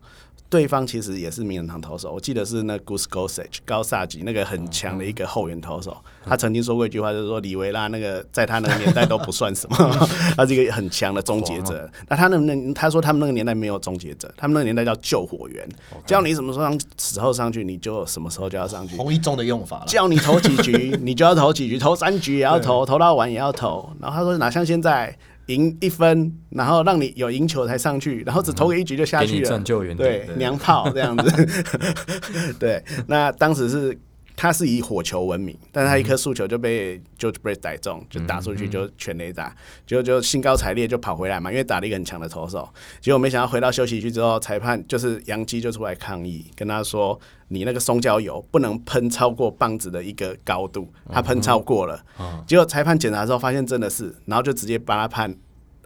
[0.51, 9.77] 对方其实也是名人堂投手，我记得是那 Goose Gossage 高萨吉那个很强的一个后援投手，他曾经说过一句话，就是说李维拉那个在他那个年代都不算什么，
[10.37, 11.87] 他是一个很强的终结者。
[12.09, 12.73] 那他能不能？
[12.73, 15.69] 他说他们那个年代没有终结者，他们那个年代叫救火员，
[16.07, 18.97] 叫你什么时候时候上去，你就什么时候就要上去。
[18.97, 23.91] 红一中的用法，叫你投几局， 你就要投几局，投三局也要投，投到完也要投。
[24.01, 25.15] 然后他说哪像现在。
[25.49, 29.59] 赢一分，然后让你有赢球才上去，然后只投个一局就下去了，
[29.97, 31.49] 对，对，娘炮这样子。
[32.59, 33.99] 对，那当时是
[34.41, 39.53] 他是以火球闻名，但是他一颗速球就被 George Brett 逮中，就打出去就全垒打，
[39.85, 42.69] 结果就兴高采烈就跑回来嘛，因为打了一个很强的投手，
[43.01, 47.19] 结果没想到回到休息区之后，裁判就是杨基就出来抗议，跟他说。
[47.51, 51.99] 你那个松胶油不能喷超过棒子的一个高度，他喷超过了，
[52.47, 55.35] 结果裁判检查之后发现真的是，然后就直接把他判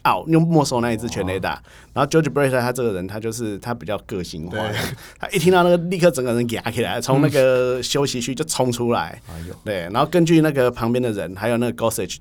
[0.09, 1.63] out，用没收那一支全垒打。
[1.93, 4.59] 然后 George Brett 他这个人，他就是他比较个性化，
[5.19, 9.21] 他一听到那个立刻整个人压起来，从那个休息区就冲出来，
[9.65, 12.17] 对，然后根据那个旁边的人还有那个 Gossage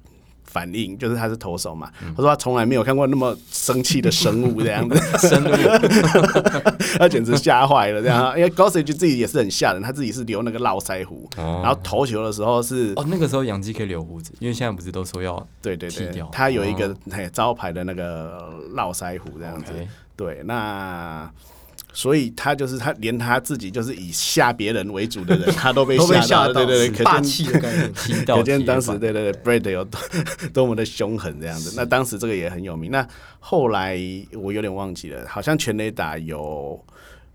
[0.51, 5.51] 反应就是他是投手嘛，嗯、他说他从来没有看过那么生气的生物这样子，生物，
[6.99, 8.37] 他简直吓坏了这样。
[8.37, 16.95] 因为 Gossage 自己也是很吓人，他自己是留那个络腮胡，哦、然后投球的时候是哦，那个时候洋基可以留胡子，因为现在不是都说要对对对，他有一个、哦、
[17.31, 19.71] 招牌的那个络腮胡这样子。
[20.17, 21.31] 对那。
[21.93, 27.91] 所以他就是他，连他自己就是以吓别人为主的人， 他都被吓到，对对对，霸气的概念，
[28.25, 29.99] 可见当时对对对，Brett 有多
[30.53, 31.73] 多么的凶狠这样子。
[31.75, 32.91] 那当时这个也很有名。
[32.91, 33.05] 那
[33.39, 33.99] 后来
[34.33, 36.83] 我有点忘记了，好像全垒打有。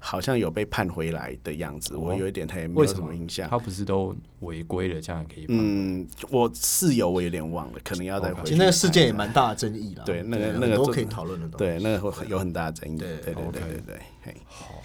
[0.06, 3.50] 好像有被判回来的样子，我有一点他没有什么印象。
[3.50, 5.46] 他不是都违规了，这样也可以？
[5.48, 8.44] 嗯，我室友我有点忘了，可能要再回去。
[8.44, 10.04] 其实那个事件也蛮大的争议的。
[10.04, 11.48] 对，那个那个都可以讨论的。
[11.58, 12.96] 对，那个会有很大的争议。
[12.96, 14.36] 对对对对对对。
[14.46, 14.76] 好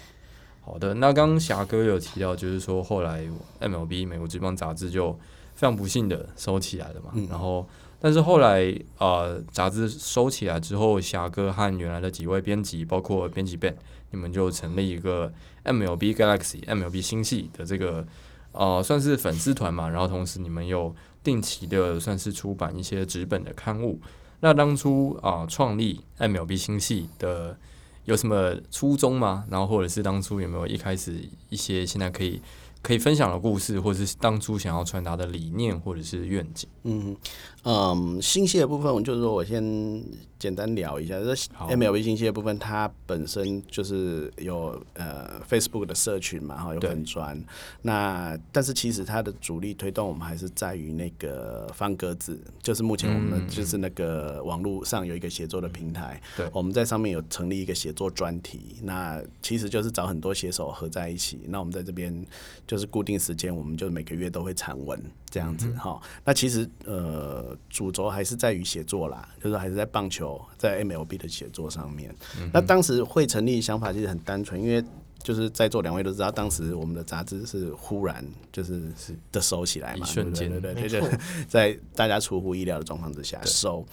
[0.60, 3.24] 好的，那刚刚侠哥有提到，就是说后来
[3.60, 5.12] MLB 美国职棒杂志就
[5.54, 7.12] 非常不幸的收起来了嘛。
[7.30, 7.64] 然后，
[8.00, 13.76] 但是后来呃，杂志收起来之后，霞哥和原来的几位编辑，包括编辑 Ben。
[14.12, 15.32] 你们就成立一个
[15.64, 18.06] MLB Galaxy MLB 星系的这个
[18.52, 19.88] 呃，算是粉丝团嘛。
[19.88, 20.94] 然后同时你们有
[21.24, 24.00] 定期的算是出版一些纸本的刊物。
[24.40, 27.56] 那当初啊，创立 MLB 星系的
[28.04, 29.44] 有什么初衷吗？
[29.48, 32.42] 然后或者是当初有没有一开始一些现在可以
[32.82, 36.68] 可以分享的故事，或者是当初想要传达的理念或者是愿景？
[36.82, 37.16] 嗯
[37.64, 40.02] 嗯，星系的部分，我就是说我先。
[40.42, 47.40] 简单聊一下，这 MLB 星系的部分，它本身就是有呃 Facebook 的社群嘛，哈，有粉专。
[47.82, 56.20] 那但是其实它的主力推动，我们还是在于那个方格子，就是目前我们就是那个网络上有一个写作的平台。
[56.36, 58.78] 对，我们在上面有成立一个写作专题。
[58.82, 61.38] 那其实就是找很多写手合在一起。
[61.46, 62.26] 那我们在这边
[62.66, 65.00] 就是固定时间，我们就每个月都会产文
[65.32, 66.00] 这样子哈。
[66.24, 70.40] 那其实呃主轴还是在于写作啦，就是还是在棒球。
[70.56, 74.84] 在 MLB 的写作上面，嗯、那当时会成立想法其实很单纯，因为
[75.20, 81.02] 就是在座两位都知道，当时我们的杂志是忽然就是是的收起来嘛，一瞬间，对对
[81.48, 83.84] 在大家出乎意料的状况之下收。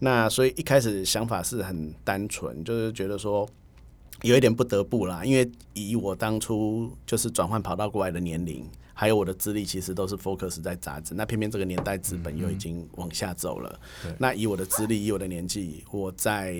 [0.00, 3.48] 那所以一开始想法是很单纯，就是觉得说
[4.20, 8.68] 有一点不得不啦，因为以我当初就是转换跑道过来的年龄。
[8.98, 13.80] 还有我的资历其实都是 focus 在杂志，那偏偏这个年代资本又已经往下走了。
[14.04, 16.56] 嗯、那以我的资历，以我的年纪，我在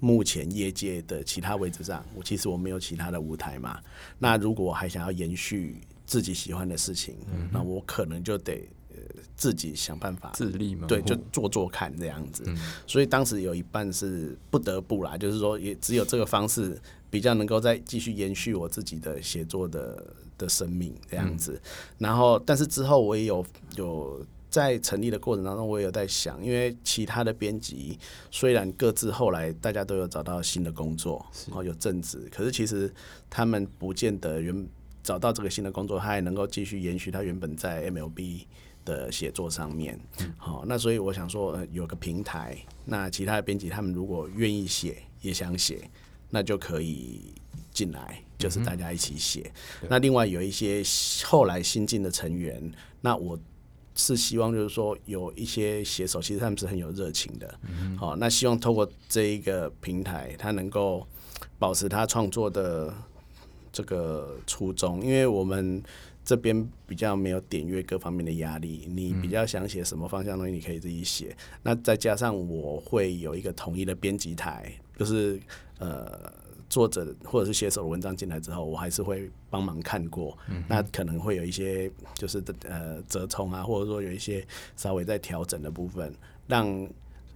[0.00, 3.78] 目前业界的其他位置上，我其实我没有其他的舞台嘛。
[4.18, 8.68] 那如果我还想要延续自己喜欢的事情，嗯、那我可能就得
[9.36, 10.88] 自己想办法自立嘛。
[10.88, 12.42] 对，就做做看这样子。
[12.48, 20.02] 嗯、所以当时有一半是不得不啦，就是说也只有这个方式比较能够再继续延续我自己的写作的。
[20.38, 21.58] 的生命这样子，
[21.96, 23.42] 然后但是之后我也有
[23.76, 27.98] 有在成立的过程当中，我也有在想，因为其他的编辑
[28.30, 32.92] 虽然各自后来大家都有找到新的工作，然后有正职，可是其实
[33.30, 34.68] 他们不见得原
[35.02, 38.42] 找到这个新的工作，他还能够继续延续他原本在 MLB
[38.84, 39.98] 的写作上面。
[40.36, 45.90] 好，那所以我想说，有个平台，那其他的编辑他们如果愿意写，也想写，
[46.36, 47.32] 那就可以
[47.72, 49.50] 进来，就是大家一起写。
[49.88, 50.82] 那另外有一些
[51.24, 52.70] 后来新进的成员，
[53.00, 53.38] 那我。
[53.98, 57.48] 是希望就是说有一些写手，其实他们是很有热情的。
[57.48, 61.08] 好、嗯哦，那希望透过这一个平台，他能够
[61.58, 62.92] 保持他创作的
[63.72, 65.02] 这个初衷。
[65.02, 65.82] 因为我们
[66.22, 66.54] 这边
[66.86, 71.28] 比较没有点阅各方面的压力，你比较想写什么方向的东西，你可以自己写。
[71.30, 75.40] 嗯、那再加上我会有一个统一的编辑台，就是
[75.78, 76.32] 呃。
[76.68, 84.44] 作者或者是写手的文章进来之后，我还是会帮忙看过，嗯、那可能会有一些就是呃折冲啊，或者说有一些
[84.76, 86.12] 稍微在调整的部分，
[86.48, 86.66] 让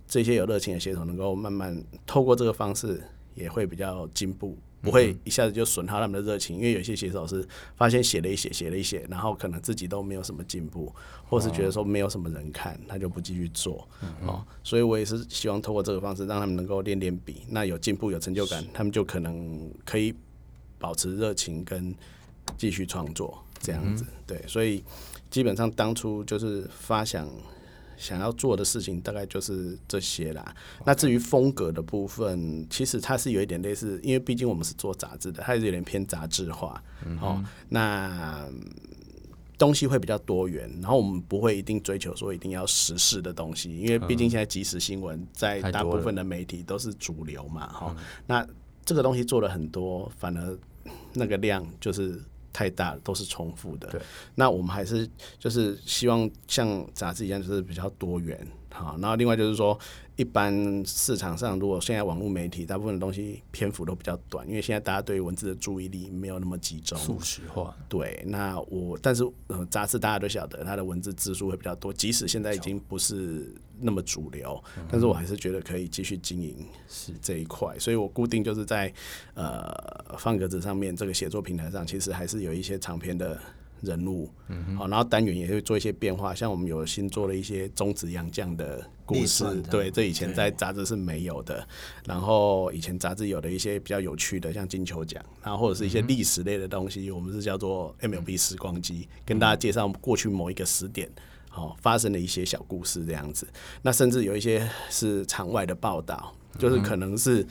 [0.04, 3.00] 这些有热情的写手能够慢慢透过这个方式，
[3.36, 4.58] 也会比较进步。
[4.80, 10.92] 不会一下子就损耗他们的热情，因为有些写手是发现写了一写，写了一写，然后可能自己都没有什么进步，
[11.28, 13.86] 或是觉得说没有什么人看，他就不继续做。
[14.26, 20.14] 哦，所以我也是希望通过这个方式，让他们能够练练笔，那有进步有成就感，他们就可能可以
[20.78, 21.94] 保持热情跟
[22.56, 24.04] 继续创作这样子。
[24.26, 24.82] 对，所以
[25.30, 27.28] 基本上当初就是发想。
[28.00, 30.54] 想要做的事情大概就是这些啦。
[30.86, 36.82] 那至于风格的部分，其实它是有一点类似，因为毕竟我们是做杂志的，它是有点偏杂志化。
[37.20, 38.48] 哦，那
[39.58, 47.68] 东西会比较多元，然后我们不会一定追求说一定要时事的东西，因为毕竟现在即时新闻在大部分的媒体都是主流嘛。
[47.68, 47.94] 哈，
[48.26, 48.46] 那
[48.84, 50.58] 这个东西做了很多，反而
[51.12, 52.18] 那个量就是。
[52.52, 53.88] 太大了，都是重复的。
[53.88, 54.00] 对，
[54.34, 55.08] 那我们还是
[55.38, 58.46] 就是希望像杂志一样，就是比较多元。
[58.72, 59.78] 好，然后另外就是说，
[60.20, 67.74] 一般市场上如果现在网络媒体大部分的东西篇幅都比较短，因为现在大家对于文字的注意力没有那么集中，速食化。
[67.88, 76.54] 对，那我但是呃，杂志大家都晓得它的文字字数会比较多，即使现在已经不是那么主流，但是我还是觉得可以继续经营
[76.86, 78.92] 是这一块，所以我固定就是在
[79.32, 79.72] 呃
[80.18, 83.40] 方格子上面这个写作平台上，其实还是有一些长篇的。
[83.82, 91.66] 人物，嗯，好，然后单元也会做一些变化，像我们有新做了一些中职洋将的故事，对，这以前在杂志是没有的。
[92.06, 101.10] 然后以前杂志有的一些比较有趣的，像金球奖，然后或者是一些历史类的东西，我们是叫做 MLB 时光机，跟大家介绍过去某一个时点，
[101.48, 103.46] 好发生的一些小故事这样子。
[103.82, 107.46] 那甚至有一些是场外的报道，就是可能是。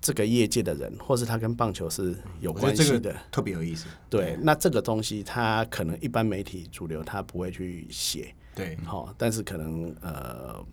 [0.00, 3.86] 这个业界的人，或是他跟棒球是有关系的，特别有意思。
[4.08, 10.64] 对，那这个东西，他可能一般媒体主流他不会去写，对，好，但是可能呃，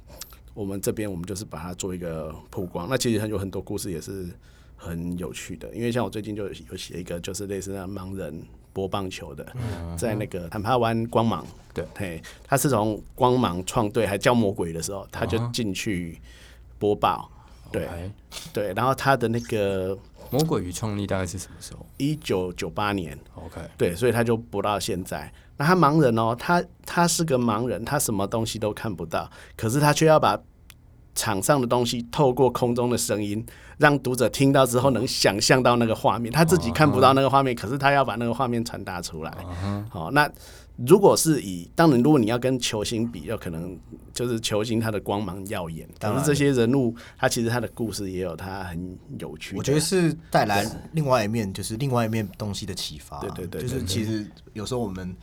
[0.54, 2.88] 我们这边我们就是把它做一个曝光。
[2.90, 4.28] 那其实很有很多故事也是
[4.78, 9.46] 很有趣的，因为像我最近就有写一个，就是类似那盲人播棒球的，
[9.98, 16.18] 在那个坦帕湾光芒，对，嘿，他是从光芒创队还叫魔鬼的时候，他就进去
[16.80, 17.30] 播报。
[17.72, 17.88] 对.
[18.54, 19.98] 对，然后他的那个
[20.30, 21.86] 魔鬼与创立大概是什么时候？
[21.98, 23.18] 一九九八年。
[23.36, 25.32] OK，对，所以他就播到现在。
[25.58, 30.40] 那他盲人哦，他他是个盲人，他什么东西都看不到，可是他却要把
[31.16, 33.44] 场上的东西透过空中的声音，
[33.78, 36.32] 让读者听到之后能想象到那个画面。
[36.32, 37.62] 他自己看不到那个画面，uh.
[37.62, 39.32] 可是他要把那个画面传达出来。
[39.32, 40.08] 好，uh -huh.
[40.08, 40.32] 哦，那。
[40.86, 43.76] 如果是以当然，如果你要跟球星比，有可能
[44.14, 49.56] 就是球星他的光芒耀眼，但是这些人物他其实他的故事也有他很有趣。
[49.56, 53.20] 我觉得是带来另外一面，就是另外一面东西的启发。
[53.22, 55.16] 对对对，就是其实有时候我们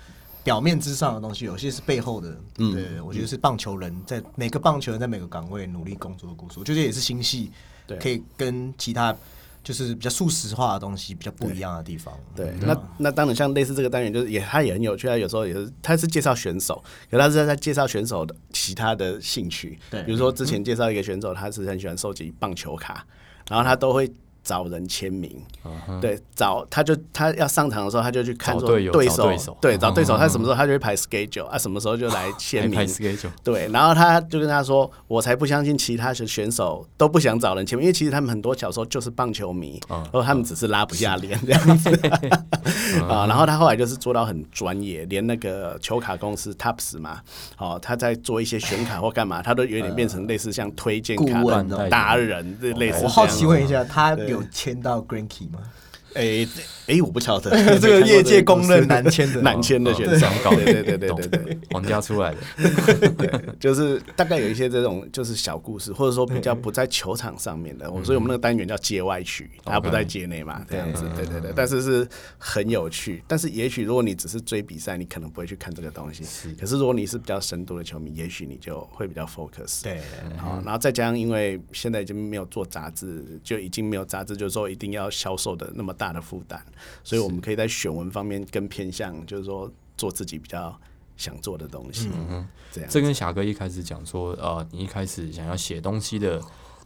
[0.42, 2.36] 表面之上的东西，有些是背后的。
[2.58, 6.58] 嗯，对，我觉得是棒球人在每个棒球人在每个岗位努力工作的故事。
[6.58, 7.52] 我觉得也是星系，
[8.00, 9.16] 可以跟其他。
[9.64, 12.14] 就是比较素食化的东西，比较不一样的地方。
[12.36, 15.08] 对，对那那当然像类似这个单元，就是也他也很有趣。
[15.08, 19.76] 他有时候也是，他是介绍选手，可他是在介绍选手的其他的兴趣。
[19.90, 23.04] 对，比如说之前介绍一个选手，他是很喜欢收集棒球卡，
[23.48, 24.08] 然后他都会。
[24.44, 25.98] 找人签名，uh-huh.
[26.00, 41.90] 对，找他就他要上场的时候，他就去看说对手，对，找对手，他什么时候他就会排 schedule 啊，什么时候就来 签名，schedule，对，然后他就跟他说，我才不相信其他的选手都不想找人签名，因为其实他们很多小时候就是棒球迷，然后他们只是拉不下脸这样子。
[43.08, 47.20] 啊，然后他后来就是做到很专业，连那个球卡公司 Topps 嘛，
[47.56, 53.00] 哦，他在做一些选卡或干嘛，他都有点变成类似像推荐卡的达人，类似。
[53.04, 54.14] 我好奇问一下他。
[54.34, 55.60] 有签到 Granky 吗？
[56.14, 56.46] 哎
[56.86, 57.50] 哎，我不晓得
[57.80, 73.22] 这个业界公认难签的 难签的选手，对对对对对对， 皇家出来的，对，就是大概有一些这种就是小故事，或者说比较不在球场上面的，所以我们那个单元叫街外曲，它不在街内嘛，这样子，对对对，但是是很有趣。
[73.26, 76.22] 但是也许如果你只是追比赛，你可能不会去看这个东西。
[76.60, 79.82] 可是如果你是比较深度的球迷，也许你就会比较 focus。
[79.82, 80.00] 对，
[80.36, 86.60] 好，然后再加上因为现在已经没有做杂志，就已经没有杂志，就是说一定要销售的那么大的负担，
[87.02, 90.78] 所以我们可以在选文方面更偏向，就是说做自己比较
[91.16, 92.10] 想做的东西。
[92.14, 92.90] 嗯哼，这样。
[92.90, 96.40] 这跟霞哥一开始讲说，呃，你一开始想要写东西的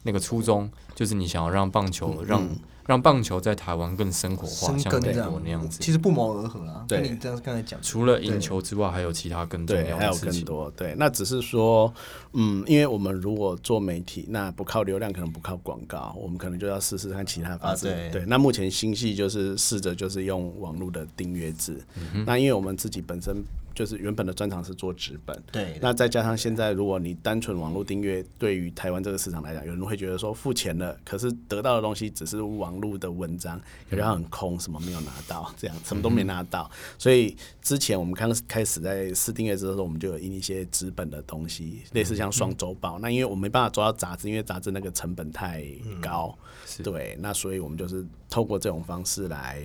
[0.08, 2.42] 那个初衷，就是你想要让棒球让。
[2.42, 2.56] 嗯
[2.88, 6.86] 让棒球在台湾更生活化，像美国那样子，其实不谋而合啊。
[6.88, 9.98] 对，你这样刚才讲，除了赢球之外，还有其他更重要的事情。
[9.98, 10.70] 还有更多。
[10.70, 11.92] 对，那只是说，
[12.32, 17.84] 嗯，因为我们如果做媒体，那不靠流量，可能不靠广告，我们可能就要试试看其他方式。
[17.84, 21.78] 对，对，那目前新戏就是试着就是用网络的订阅制。
[22.24, 23.44] 那因为我们自己本身。
[23.78, 25.78] 就是原本的专长是做纸本，对。
[25.80, 33.56] 那再加上现在，如果你单纯网络订阅，对于台湾这个市场来讲，有人会觉得说付钱了，可是得到的东西只是网络的文章，
[33.88, 36.68] 感觉很空，什么没有拿到，这样什么都没拿到。
[36.98, 42.98] 所以之前我们刚开始在试订阅之后，我们就有印一些纸本的东西，类似像双周报。
[42.98, 45.64] 那因为我没办法做到杂志，因为杂志那个成本太
[46.02, 46.36] 高，
[46.82, 47.16] 对。
[47.20, 49.62] 那所以我们就是透过这种方式来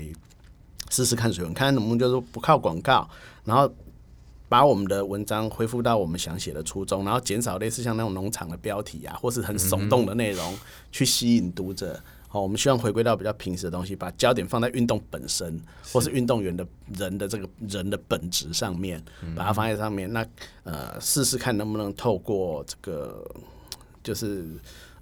[0.92, 3.10] 试试看水温，看能不能就是不靠广告，
[3.44, 3.74] 然后。
[4.54, 10.56] 把我们的文章恢复到我们想写的初衷，然后减少类似像那种农场的标题啊，或是很耸动的内容
[10.92, 12.00] 去吸引读者。
[12.28, 15.60] 好，我们希望回归到比较平时的东西，把焦点放在运动本身，
[15.92, 16.64] 或是运动员的
[16.96, 19.04] 人的这个人的本质上面，
[19.36, 20.14] 把它放在上面。
[20.14, 20.24] 那
[20.64, 23.26] 呃，试试看能不能透过这个，
[24.04, 24.46] 就是。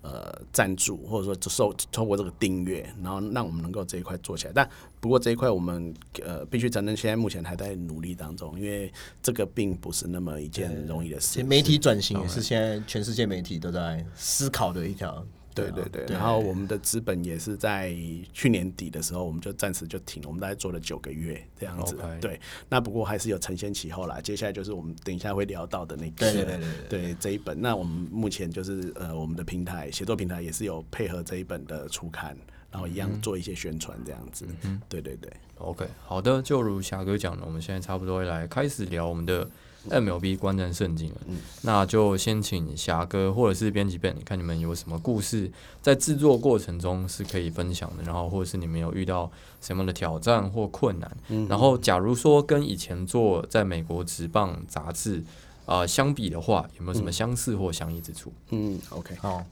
[0.02, 4.52] 呃，赞助或者说就受通过这个订阅，然后让我们能够这一块做起来。
[4.54, 4.68] 但
[5.00, 11.44] 不过这一块我们呃必须承认，现在目前还在努力当中，因为这个并不是那么一件容易的事。
[11.44, 15.24] 媒体转型也是现在全世界媒体都在思考的一条。
[15.54, 17.96] 对对对，然后我们的资本也是在
[18.34, 21.98] 去年底的时候，我们就暂时就停了，我们大概做了九个月这样子。
[22.20, 24.20] 对，那不过还是有承先启后啦。
[24.22, 27.60] 接下来就是我们等一下会聊到的那个，对对对对，这一本。
[27.62, 32.38] 那我们目前就是呃，我们的平台写作平台也是有配合这一本的初刊，
[32.72, 34.48] 然后一样做一些宣传这样子。
[34.64, 35.32] 嗯，对对对。
[35.58, 39.50] OK，好的，就如霞哥讲的，我们现在差不多会来开始聊我们的。
[39.89, 55.24] MLB 观战圣经了，嗯，那就先请霞哥或者是编辑 Ben，看你们有什么故事在制作过程中是可以分享的，然后或者是你们有遇到什么的挑战或困难，嗯，然后假如说跟以前做在美国职棒杂志
[55.65, 58.32] 啊、呃、相比的话，有没有什么相似或相异之处？
[58.52, 59.44] 嗯，OK，好，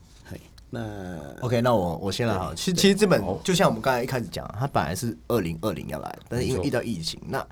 [0.69, 7.43] 那 OK，那我我先来好，其实其实这本就像我们刚才一开始讲，它本来是二零二零要来，但是因为遇到疫情，那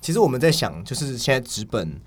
[0.00, 2.00] 其实我们在想，就是现在纸本。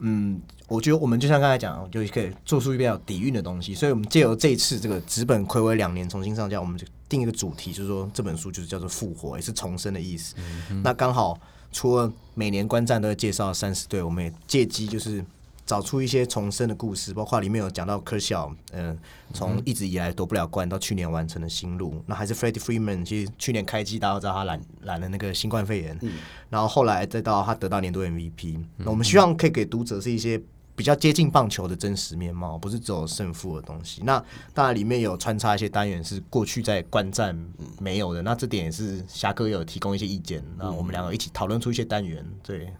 [0.00, 10.34] 嗯，我觉得我们就像刚才讲，就可以做出一比较底蕴的东西，所以我们借由这一次这个纸本暌违两年重新上架，我们就定一个主题，就是说这本书就是叫做复活，也是重生的意思。
[10.82, 11.38] 那刚好
[11.72, 15.24] 除了每年观战都会介绍三十队，我们也借机就是。
[15.68, 18.98] 找出一些重生的故事，包括里面有讲到柯小，嗯，
[19.34, 26.12] 从一直以来夺不了冠到去年完成的新路，那还是 Freddie Freeman，其实去年开机大家都知道他染染了那个新冠肺炎，嗯，
[26.48, 30.40] 然后后来再到他得到年度 MVP，嗯，那我们希望可以给读者是一些
[30.74, 34.00] 比较接近棒球的真实面貌，不是只有胜负的东西。
[34.02, 37.38] 那当然里面有穿插一些单元是过去在观战
[37.78, 42.72] 没有的，那这点也是霞哥有提供一些意见，那我们两个一起讨论出一些单元，对，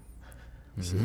[0.81, 0.97] 是，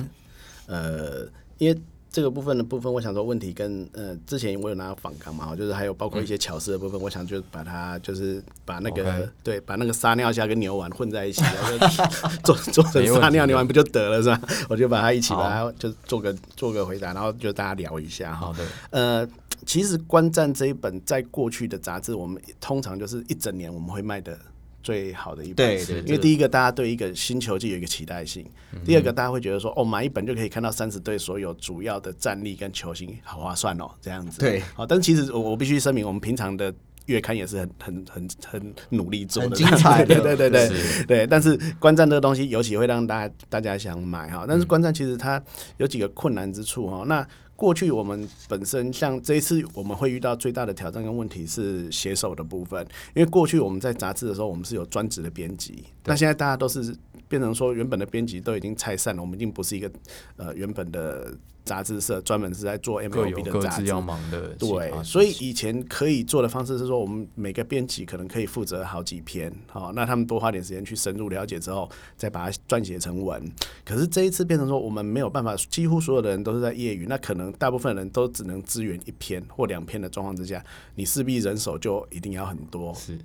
[0.68, 1.30] 呃。
[1.64, 14.40] 因为这个部分的部分，我想说问题跟呃之前我有拿到访谈嘛，就是还有包括一些巧思的部分，嗯、我想就把它就是把那个对把那个撒尿虾跟牛丸混在一起，然后 做做成撒尿牛丸不就得了是吧？
[14.70, 18.54] 我就把它一起把它就做个做个回答，然后就大家聊一下哈。
[18.56, 19.28] 的呃，
[19.66, 24.38] 其实观战这一本在过去的杂志，我们通常就是一整年我们会卖的。
[24.84, 34.40] 最好的一本，对，对，因为第一个大家对一个新球季有一个期待性，嗯、第二个大家会觉得说，哦，买一本就可以看到三十队所有主要的战力跟球星，好划算哦，这样子。
[34.40, 36.74] 对，好，但是其实我我必须声明，我们平常的
[37.06, 41.28] 月刊也是很很很很努力做的，很精彩的， 对对对对对。
[41.28, 44.46] 但是观战这个东西，尤其会让大家大家想买哈。
[44.46, 45.42] 但是观战其实它
[45.78, 47.26] 有几个困难之处哈，那。
[47.64, 56.94] 过去我们本身像这一次我们会遇到最大的挑战跟问题是写手的部分，因为过去我们在杂志的时候我们是有专职的编辑，那现在大家都是
[57.30, 59.90] 变成说原本的编辑都已经拆散了，我们已经不是一个
[60.36, 61.34] 呃原本的
[61.66, 64.50] 杂志社专门是在做 MLB 的杂志，要忙的。
[64.56, 73.42] 对，所以以前可以做的方式是说，我们每个编辑可能可以负责好几篇，好，那他们多花点时间去深入了解之后，再把它撰写成文。
[73.86, 80.64] 可是这一次变成说，我们没有办法，几乎所有的人都是在业余，那可能大部分人都只能支援一篇或两篇的状况之下，
[80.96, 82.94] 你势必人手就一定要很多。
[82.94, 83.18] 是。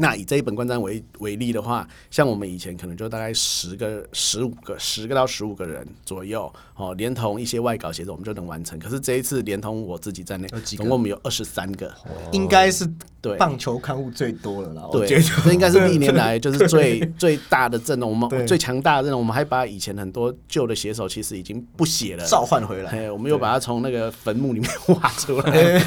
[0.00, 8.78] 那以这一本观瞻为为例的话，像我们以前可能就大概十个、十五个、十个到十五个人左右，哦，连同一些外稿写手，我们就能完成。
[8.78, 11.92] 可是这一次连同我自己在内，总共我们有二十三个，
[12.32, 12.88] 应该是
[13.20, 14.88] 对棒球刊物最多了啦。
[14.90, 15.06] 对，
[15.44, 19.20] 这应该是历年来 就是最最大的阵容，我们最强大的阵容。
[19.20, 23.10] 我们还把以前很多旧的写手其实已经不写了，召唤回来。
[23.10, 25.52] 我们又把它从那个坟墓里面挖出来，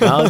[0.00, 0.24] 然后。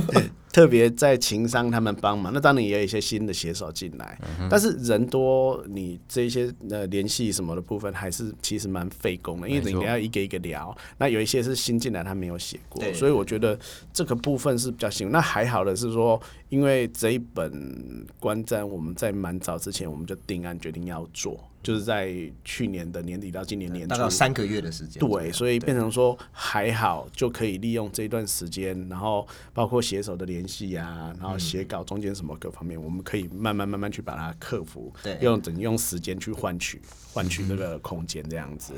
[0.52, 10.76] 特别在情商他们帮忙，那当然也有一些新的写手进来，嗯，但是人多，你这些呃联系什么的部分还是其实蛮费工的，因为你要一个一个聊。
[10.98, 13.58] 那有一些是新进来，他没有写过，所以我觉得
[13.94, 15.12] 这个部分是比较辛苦。
[15.12, 21.40] 那还好的是说，因为这一本观瞻我们在蛮早之前我们就定案决定要做。
[21.62, 22.12] 就是在
[22.44, 25.00] 去年的年底到今年年初，大概三个月的时间。
[25.00, 34.92] 对，所以变成说还好，就可以利用这一段时间，然后包括写手的联系啊，然后写稿中间什么各方面，我们可以慢慢慢慢去把它克服。
[35.02, 36.80] 对，用整用时间去换取
[37.12, 38.74] 换取这个空间这样子。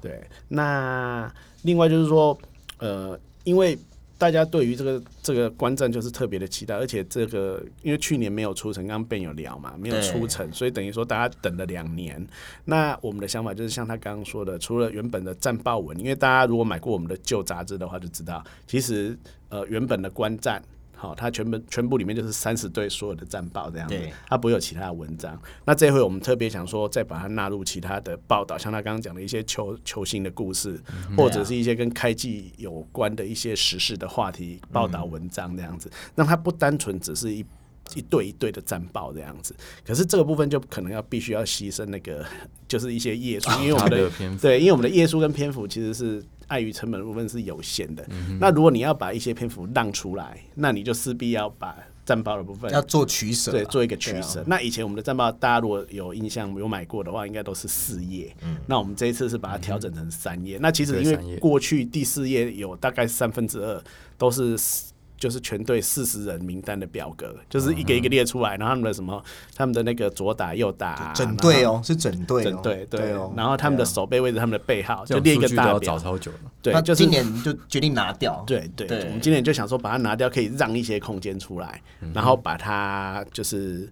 [0.00, 1.32] 对，那
[1.62, 2.38] 另外就是说，
[2.78, 3.78] 呃，因为。
[4.18, 12.26] 大家对于这个这个观战就是特别的期待，而且这个因为去年没有出城，刚刚 Ben 有聊嘛，没有出城，所以等于说大家等了两年。
[12.64, 19.16] 那我们的想法就是像他刚刚说的，除了原本的战报文，因为大家如果买过我们的旧杂志的话，就知道其实
[19.48, 20.60] 呃原本的观瞻。
[20.96, 23.94] 好，它全部全部里面就是三十对所有的战报这样子，
[24.28, 25.38] 它不会有其他的文章。
[25.64, 30.80] 那这回我们特别想说，再把它纳入其他的报道，像他刚刚讲的一些球球星的故事，
[31.16, 37.44] 或者是一些跟开季有关的一些时事的话题报道文章这样子，让它不单纯只是一
[37.94, 39.54] 一对一对的战报这样子。
[39.84, 42.24] 可是这个部分就可能要必须要牺牲那个，
[42.66, 44.10] 就是一些页数，因为我们的
[44.40, 46.24] 对，因为我们的页数跟篇幅其实是。
[46.48, 54.44] 碍于成本的部分是有限的，嗯，那如果你要把一些篇幅让出来，那你就势必要把战报的部分要做取舍，对，做一个取舍，啊。
[54.46, 58.58] 那以前我们的战报，大家如果有印象有买过的话，应该都是四页，嗯。
[58.68, 60.62] 那我们这一次是把它调整成三页，嗯。
[60.62, 63.82] 那其实因为过去第四页有大概三分之二
[64.16, 64.56] 都是。
[65.18, 69.22] 就是全队四十人名单的表格，就是一个一个列出来，然后他们的什么，
[69.54, 73.12] 他们的那个左打右打，整队哦，是整队，整队对。
[73.12, 75.98] 哦，然后他们的守备位置，他们的背号，就列一个大表，
[76.60, 81.80] 对，就是今年就决定拿掉，对对，我们今年就想说把它拿掉，可以让一些空间出来，
[82.12, 83.88] 然后把它就是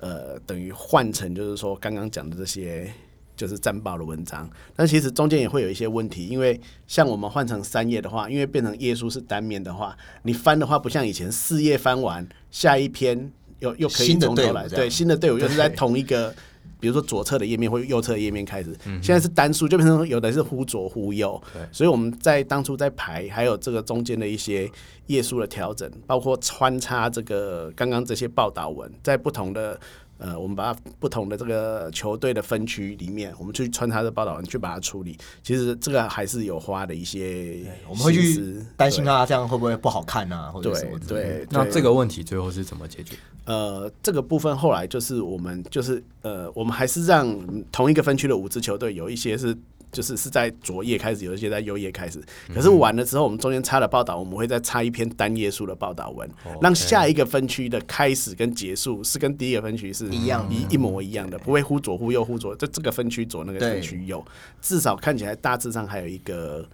[0.00, 2.92] 呃，等于换成就是说刚刚讲的这些。
[3.36, 16.34] 就是战报的文章，但其实中间也会有一些问题，因为像我们换成三页的话，因为变成页数是单面的话，你翻的话不像以前四页翻完，下一篇又又可以从头来，对，新的队伍又是在同一个，
[16.80, 21.38] 比如说左侧的页面或右侧的页面开始，现在是单数，就变成有的是忽左忽右，
[21.70, 24.70] 所以我们在当初在排，还有这个中间的一些
[25.08, 29.78] 页数的调整，包括穿插这个刚刚这些报道文，在不同的。
[30.18, 35.16] 呃，我们把它不同的这个球队的分区里面，我们去穿插的报道，去把它处理。
[35.42, 41.46] 其实这个还是有花的一些，我们会去担心啊这样会不会不好看啊，或者什么对对。
[41.50, 43.16] 那这个问题最后是怎么解决？
[43.44, 47.38] 呃，这个部分后来就是我们就是呃，我们还是让
[47.70, 49.56] 同一个分区的五支球队有一些是。
[49.92, 52.22] 就是是在左页开始，有一些在右页开始。
[52.54, 56.28] 可是完了之后，我们中间插了报道，我们会再插一篇单页数的报道文，
[56.60, 64.22] 让下一个分区的开始跟结束是跟第一个分区是一样一一模一样的，不会忽左忽右忽左，就这个分区左那个分区右，
[64.60, 66.68] 至少看起来大致上还有一个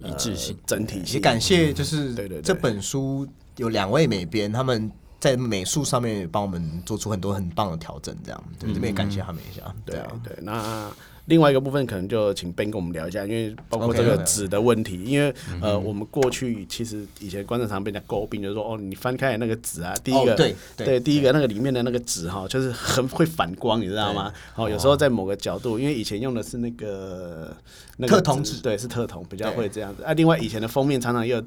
[0.00, 1.14] 一致性、整体性。
[1.14, 8.44] 也感谢就是对对这本书有两位美编，他们在美术上面也帮我们做出很多很棒的调整，这样。
[8.58, 9.62] 对这边也感谢他们一下。
[9.86, 10.90] 对啊，对那。
[11.26, 24.32] 另外一个部分可能就请 Ben 跟我们聊一下，因为包括这个纸的问题，因为呃，我们过去其实以前观众常被人家诟病，就是说哦，你翻开那个纸啊，第一个对对，第一个那个里面的那个纸哈，就是很会反光，你知道吗？
[24.54, 27.56] 哦，有时候在某个角度，因为以前用的是那个
[27.96, 30.02] 那个特铜纸，对，是特铜，比较会这样子。
[30.02, 31.42] 啊，另外以前的封面常常又。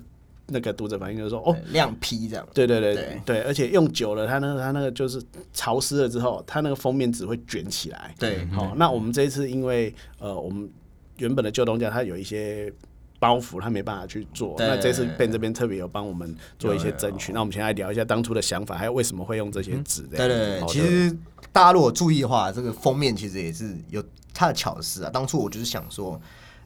[0.52, 2.48] 那个读者反应就是说，哦，亮批这样。
[2.54, 5.22] 对对对对，对，而且用久了，它那个它那个就是
[5.54, 8.14] 潮湿了之后，它那个封面纸会卷起来。
[8.20, 10.70] 对，好、哦，那我们这一次因为呃，我们
[11.18, 12.72] 原本的旧东家它有一些
[13.20, 14.56] 包袱，他没办法去做。
[14.58, 17.32] 那这次 Ben 这边特别有帮我们做一些争取。
[17.34, 20.04] 那我们先来聊一下当初的想法，还有为什么会用这些纸。
[20.04, 21.16] 对对对，其实
[21.52, 25.10] 大家如果注意的话，这个封面其实也是有它的巧思啊。
[25.10, 26.20] 当初我就是想说。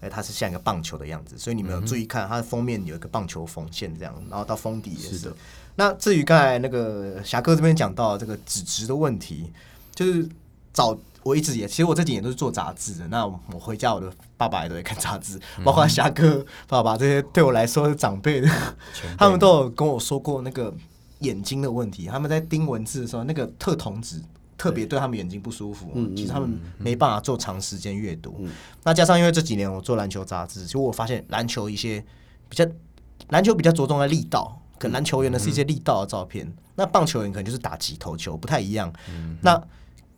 [0.04, 5.18] 哎，它是像一个棒球的样子，所以你们有注意看它的封面有一个棒球缝线这样，然后到封底也是。
[5.18, 5.34] 是。
[5.76, 9.52] 那至于刚才那个侠哥这边讲到这个纸质的问题，
[9.96, 10.28] 就是
[10.74, 13.08] 早我一直也，其实我这几年都是做杂志的。
[13.08, 18.50] 那我回家，我的爸爸也都在看杂志，包括侠哥爸爸这些对我来说是长辈的，
[19.18, 20.72] 他们都有跟我说过那个
[21.20, 22.08] 眼睛的问题。
[22.08, 24.22] 他们在盯文字的时候，那个特瞳纸。
[24.58, 28.48] 特别对他们眼睛不舒服，其实他们没办法做长时间阅读。
[28.84, 32.04] 那加上因为这几年我做篮球杂志，其实我发现篮球一些
[32.48, 32.66] 比较
[33.30, 36.52] 篮球比较着重在力道，可能篮球员的是一些力道的照片。
[36.76, 38.94] 那棒球员可能就是打击投球，不太一样。
[39.42, 39.62] 那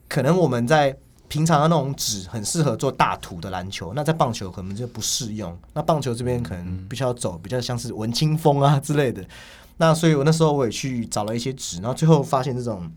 [0.07, 0.95] 可能我们在
[1.27, 5.57] 平常的那种纸很适合做大图的篮球，那在棒球可能就不适用。
[5.73, 9.25] 那棒球这边可能必须要走比较像是文青风啊之类的。
[9.77, 12.91] 那所以我那时候我也去找了一些纸，然后最后发现这种。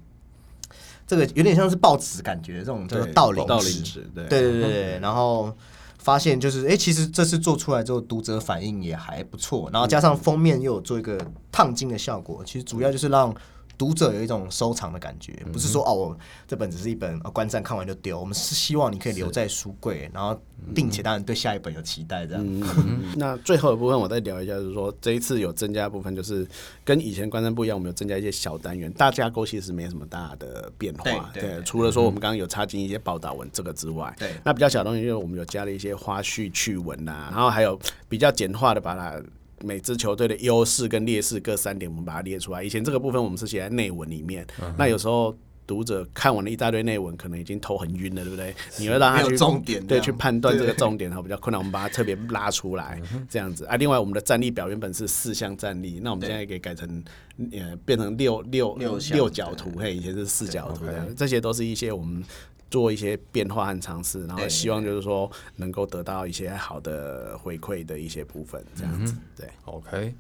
[1.09, 3.45] 这个有点像是报纸感觉，这种叫做道林
[3.83, 4.99] 纸，对对对对。
[5.01, 5.53] 然后
[5.99, 9.69] 发现就是，哎，其实这次做出来之后，读者反应也还不错。
[9.73, 11.19] 然后加上封面又有做一个
[11.51, 13.35] 烫金的效果，其实主要就是让。
[13.79, 16.19] 读者有一种收藏的感觉，不是说哦，我
[16.49, 18.19] 这本只是一本观战看完就丢。
[18.19, 20.39] 我们是希望你可以留在书柜，然后
[20.75, 22.45] 并且当然对下一本有期待这样。
[23.17, 26.45] 那最后的部分我再聊一下，就是说这一次有增加的部分，就是
[26.85, 28.93] 跟以前观战不一样，我们有增加一些小单元。
[28.95, 39.23] 大架构其实没什么大的变化，对，除了说我们刚刚有插进一些报道文这个之外，对，那比较小的东西就是我们有加了一些花絮趣闻呐，然后还有比较简化的把它。
[39.63, 42.63] 每支球队的优势跟劣势各三点，我们把它列出来。
[42.63, 45.37] 以前这个部分我们是写在内文里面，嗯、那有时候
[45.67, 48.55] 读者看完了一大堆内文，可能已经头很晕了，对不对？
[48.79, 51.59] 你会让他去重点，对，去判断这个重点，然后比较困难。
[51.59, 53.77] 我们把它特别拉出来，这样子啊。
[53.77, 57.05] 另外，我们的战力表原本是四项战力，那我们现在可以改成
[57.53, 60.87] 呃变成六六六六角图，嘿，以前是四角图，
[61.17, 62.25] 这些都是一些我们。
[62.71, 69.15] 做一些变化和尝试，然后希望就是说能够得到一些好的回馈的一些部分，这样子。
[69.37, 70.15] 对，OK，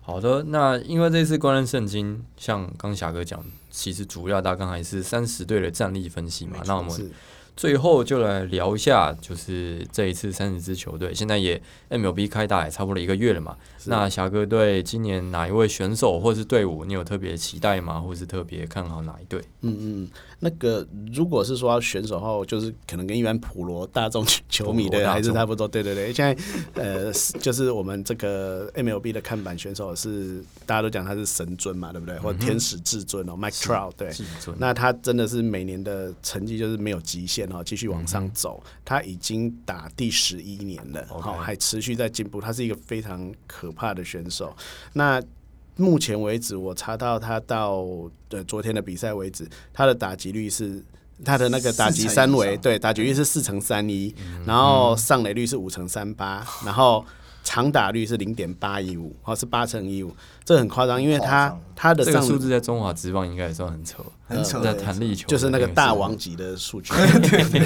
[0.00, 0.42] 好的。
[0.44, 6.58] 那因为这次观战圣经，像刚侠哥讲，其实主要大纲还是三十队的战力分析嘛。
[6.66, 7.10] 那我们
[7.56, 13.56] 最后就来聊一下，就是这一次三十支球队，现在也 MLB 开打也差不多一个月了嘛。
[13.84, 18.00] 那侠哥对今年哪一位选手或是队伍，你有特别期待吗？
[18.00, 19.40] 或是特别看好哪一队？
[19.60, 20.10] 嗯嗯。
[20.44, 25.66] 那个，如果是说要选手的话，就是可能跟一般普罗大众球迷的还是差不多。
[25.66, 32.18] 对对对，现在呃，就是我们这个 MLB 的看板选手是大家都讲他是神尊嘛，对不对？
[32.18, 33.92] 或天使至尊哦，Mike Trout。
[33.96, 34.12] 对，
[34.58, 38.62] 那他真的是每年的成绩就是没有极限哦，继续往上走。
[38.84, 42.38] 他已经打第十一年了，好，还持续在进步。
[42.38, 44.54] 他是一个非常可怕的选手。
[44.92, 45.22] 那
[45.76, 47.84] 目前为止，我查到他到
[48.28, 50.82] 的昨天的比赛为止，他的打击率是
[51.24, 54.14] 他的那个打击三围，对，打击率是四乘三一，
[54.46, 57.04] 然后上垒率是五乘三八，然后。
[57.44, 60.10] 长打率是零点八一五，哦，是八乘一五，
[60.44, 66.92] 这很夸张，因为他他的上数字在中华职棒应该也算很丑，很丑的弹力球，就是那个大王级的数据，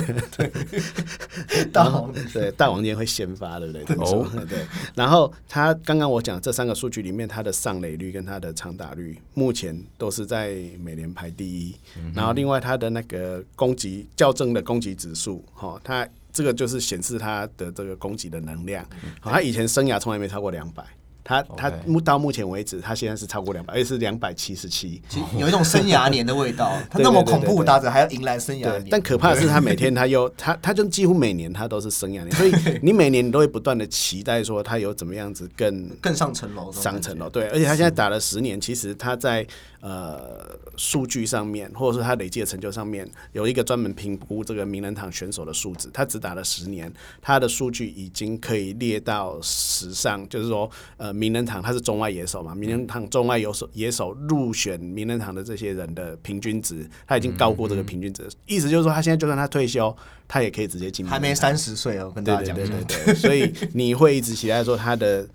[0.37, 3.97] 对，大王对大王今天会先发，对不对？
[4.05, 4.67] 哦， 对。
[4.97, 11.77] 然后他刚刚我讲这三个数据里面，他的上垒率跟他的长打率目前都是在美联排第一，
[12.13, 16.07] 然后另外他的那个攻击校正的攻击指数，哈，他。
[16.33, 18.85] 这个就是显示他的这个攻击的能量。
[19.21, 20.85] 好，他以前生涯从来没超过两百。
[21.25, 25.03] 他他目到目前为止，他现在是超过两百，而且是两百七十七，
[25.37, 26.73] 有一种生涯年的味道。
[26.89, 28.87] 他那么恐怖，打者还要迎来生涯年。
[28.91, 37.29] 但可怕的是，他每天他又他他就几乎每年他都是生涯年，所以你每年你都会不断的期待说他有怎么样子更更上层楼，上层楼。
[37.29, 39.47] 对，而且他现在打了十年，其实他在
[39.81, 45.91] 呃数据上面，或者说他累计的成就上面，有一个专门评估这个名人堂选手的数值。
[45.93, 51.19] 他只打了十年，他的数据已经可以列到史上，就是说呃。
[51.19, 52.55] 名人堂他是中外野手嘛？
[52.55, 58.25] 名人堂中外野手野手入选名人堂的这些人的平均值，他已经高过这个平均值。
[58.47, 59.93] 意思就是说，他现在就算他退休，
[60.29, 61.05] 他也可以直接进。
[61.05, 62.55] 还没三十岁哦，跟大家讲。
[62.55, 65.27] 对对对对，所以你会一直期待说他的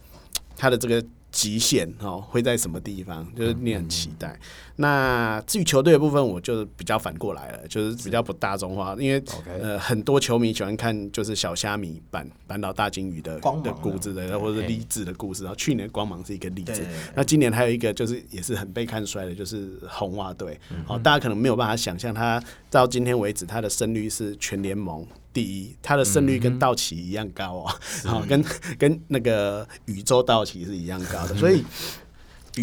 [0.56, 1.06] 他的这个。
[1.34, 3.28] 极限哦，会在什么地方？
[3.36, 4.40] 就是你很期待。
[4.76, 9.22] 那至于球队的部分，我就比较反过来了，就是比较不大众化，因为
[9.60, 15.44] 呃很多球迷喜欢看就是小虾米板板岛大鲸鱼的的故事的，或者是励志的故事。
[15.44, 20.60] 然后去年光芒是一个例子，对那今年还有一个就是也是很被看衰的，就是红袜队。
[20.86, 25.04] 好、嗯哦，大家可能没有办法想象，他到今天为止他的胜率是全联盟。
[25.34, 27.66] 第一，他的胜率跟道奇一样高哦，
[28.06, 28.46] 好、嗯，跟
[28.78, 31.64] 跟那个宇宙道奇是一样高的， 所以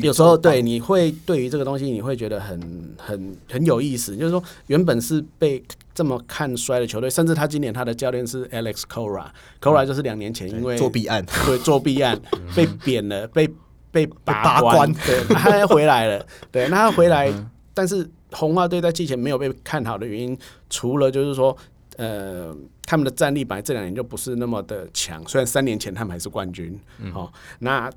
[0.03, 5.61] 有时候对你会对于这个东西你会觉得很很很有意思，就是说原本是被
[5.93, 12.17] 这么看衰的球队，甚至他今年他的教练是 Alex Cora，Cora 就是两年前因为作弊案， 对作弊案
[12.55, 13.49] 被贬了，被
[13.91, 17.33] 被拔关，对，他还回来了， 对，那他回来，
[17.75, 20.39] 但是红袜队在季前没有被看好的原因，
[20.71, 21.57] 除了就是说，
[22.01, 26.79] 呃，他们的战力本来这两年就不是那么的强，虽然三年前他们还是冠军，
[27.15, 27.91] 哦，那。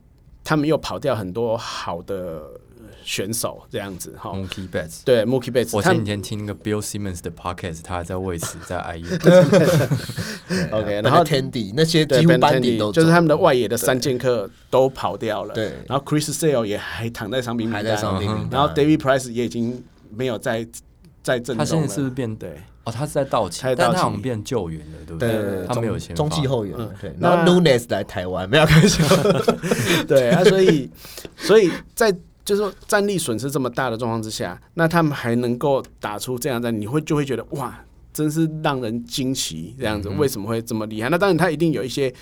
[0.45, 2.43] 他们又跑掉很多好的
[3.01, 4.31] 选手，这样子哈。
[4.31, 9.09] Mookie Betts，对 Mookie Betts，我前几天听那个 Bill Simmons 的 Podcast，他还在为此在哀怨。
[10.69, 15.53] OK，然后 Tandy 那些几乎班底都就是他们的外野的三剑客都跑掉了。
[15.53, 17.85] 对，然后 Chris Sale 也还躺在伤病名单。
[18.51, 20.67] 然后 David Price 也已经没有在
[21.21, 21.63] 在阵中了。
[21.63, 22.61] 他现在是不是变对？
[22.85, 25.65] 哦，他是在道奇，但他好像变救援了，对不对？
[25.67, 26.75] 他没有钱，中继后援。
[27.01, 29.01] 对，然后 Nunes 来台湾，没有开始。
[30.05, 30.89] 对啊，所以，
[31.37, 32.11] 所以在
[32.43, 37.79] 就是说战力损失这么大的状况之下，那他们还能够打出这样的，你会就会觉得哇，
[38.11, 39.73] 真是让人惊奇。
[39.79, 41.07] 这样子为什么会这么厉害？
[41.07, 42.13] 那当然，他一定有一些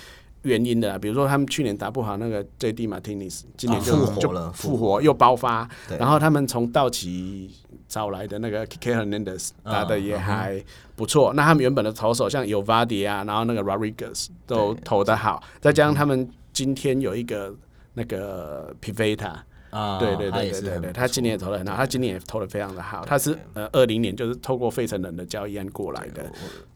[0.42, 5.68] 原因的，比如说他们去年打不好那个 JD Martinez，今年就复活了，复活又爆发。
[5.98, 7.50] 然后他们从道奇。
[7.88, 10.58] 找来的那个 Kike Hernandez 打的也还
[10.96, 11.26] 不错。
[11.26, 17.54] Oh, 那他们原本的投手像有 Vardy 啊，然后那个 Rodriguez 都投得好，再加上他们今天有一个
[17.92, 19.34] 那个 Pivetta
[19.68, 23.04] 啊，对对对对对对，他今年也投得很好，他今年也投的非常的好。
[23.04, 26.32] 他是呃二零年就是透过费城人的交易案过来的。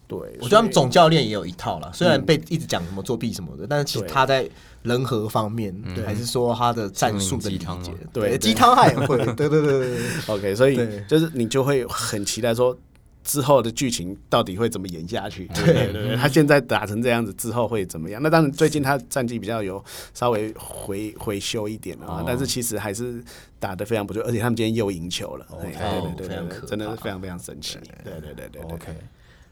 [0.09, 4.49] 对，我觉得他们总教练也有一套了，虽然被一直讲什么作弊什么的，但是其实他在
[4.83, 9.99] 人和方面，还是说他的战术的理解，对鸡汤他也会， 对对对对。
[10.29, 10.79] OK，所以
[11.09, 12.77] 就是你就会很期待说
[13.25, 15.49] 之后的剧情到底会怎么演下去。
[15.49, 18.23] 对对对，他现在打成这样子之后会怎么样？
[18.23, 19.85] 那当然最近他战绩比较有
[20.15, 23.21] 稍微回回修一点啊，但是其实还是
[23.59, 25.45] 打的非常不错，而且他们今天又赢球了。
[25.61, 27.77] 对对对对，真的是非常非常神奇。
[28.05, 28.95] 对对对对，OK。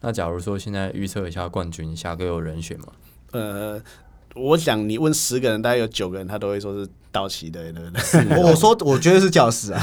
[0.05, 2.89] 那假如说现在预测一下冠军，下个有人选吗？
[3.33, 3.81] 呃，
[4.35, 8.43] 我想你问十个人，大概有九个人他都会说是道奇的，对不对？
[8.43, 9.81] 我说我觉得是教士啊，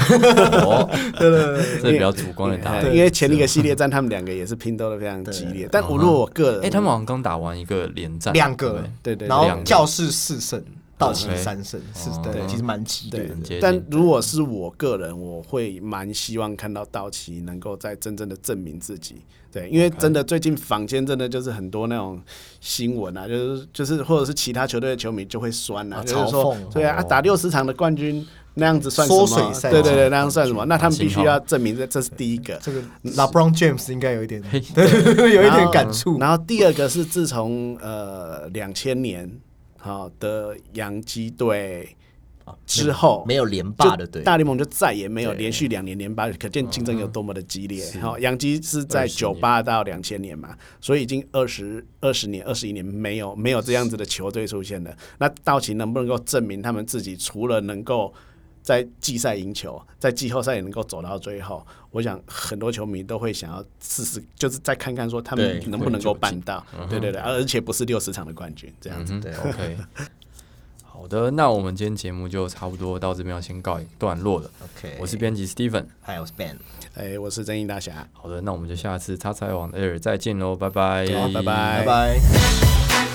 [0.64, 2.84] 哦， 对对对，这比较主观的答案。
[2.94, 10.62] 因为前一个系列战他们两个也是拼斗的非常激烈，但我如果我个人，哎，他们好像刚打完一个连战，两个，对对，然后教室四胜。
[11.02, 13.58] 道奇三胜是对，其实蛮激烈的。
[13.60, 19.16] 但如果是我个人，我会蛮希望看到道奇能够在真正的证明自己。
[19.50, 22.18] 对，因为真的最近坊间真的就是很多那种
[22.60, 29.52] 新闻啊，就是就是或者是其他球队的球迷就会酸啊，就是说，对啊，打六十场的冠军那样子算什么？
[29.60, 30.64] 对对对，那样算什么？
[30.64, 32.54] 那他们必须要证明这这是第一个。
[32.62, 34.40] 这个 LeBron James 应该有一点，
[34.74, 36.18] 对，有一点感触。
[36.18, 39.30] 然后第二个是自从呃两千年。
[39.84, 41.96] 好的，洋基队
[42.64, 47.84] 之后没有连霸的对，大联盟就再也没有连续两年连霸，可见竞争有多么的激烈。
[48.00, 54.96] 好，洋基是在九八到两千年嘛，所以已经二十二十年、二十一年没有没有这样子的球队出现了。
[55.18, 58.14] 那道奇能不能够证明他们自己，除了能够
[58.62, 61.66] 在季赛赢球，在季后赛也能够走到最后？
[61.90, 66.64] 我想很多球迷都会想要试试，就是再看看说他们能不能够办到。
[66.88, 69.18] 对对对，而且不是六十场的冠军这样子。
[69.20, 69.76] 对，OK。
[70.84, 74.50] 好的，那我们今天节目就差不多到这边要先告一段落了。
[74.62, 76.56] OK，我是编辑 Steven，嗨，我是 Ben，
[76.94, 78.06] 哎，我是正义大侠。
[78.12, 83.11] 好的，那我们就下次 XXL on Air 再见喽，拜拜，拜拜，拜拜。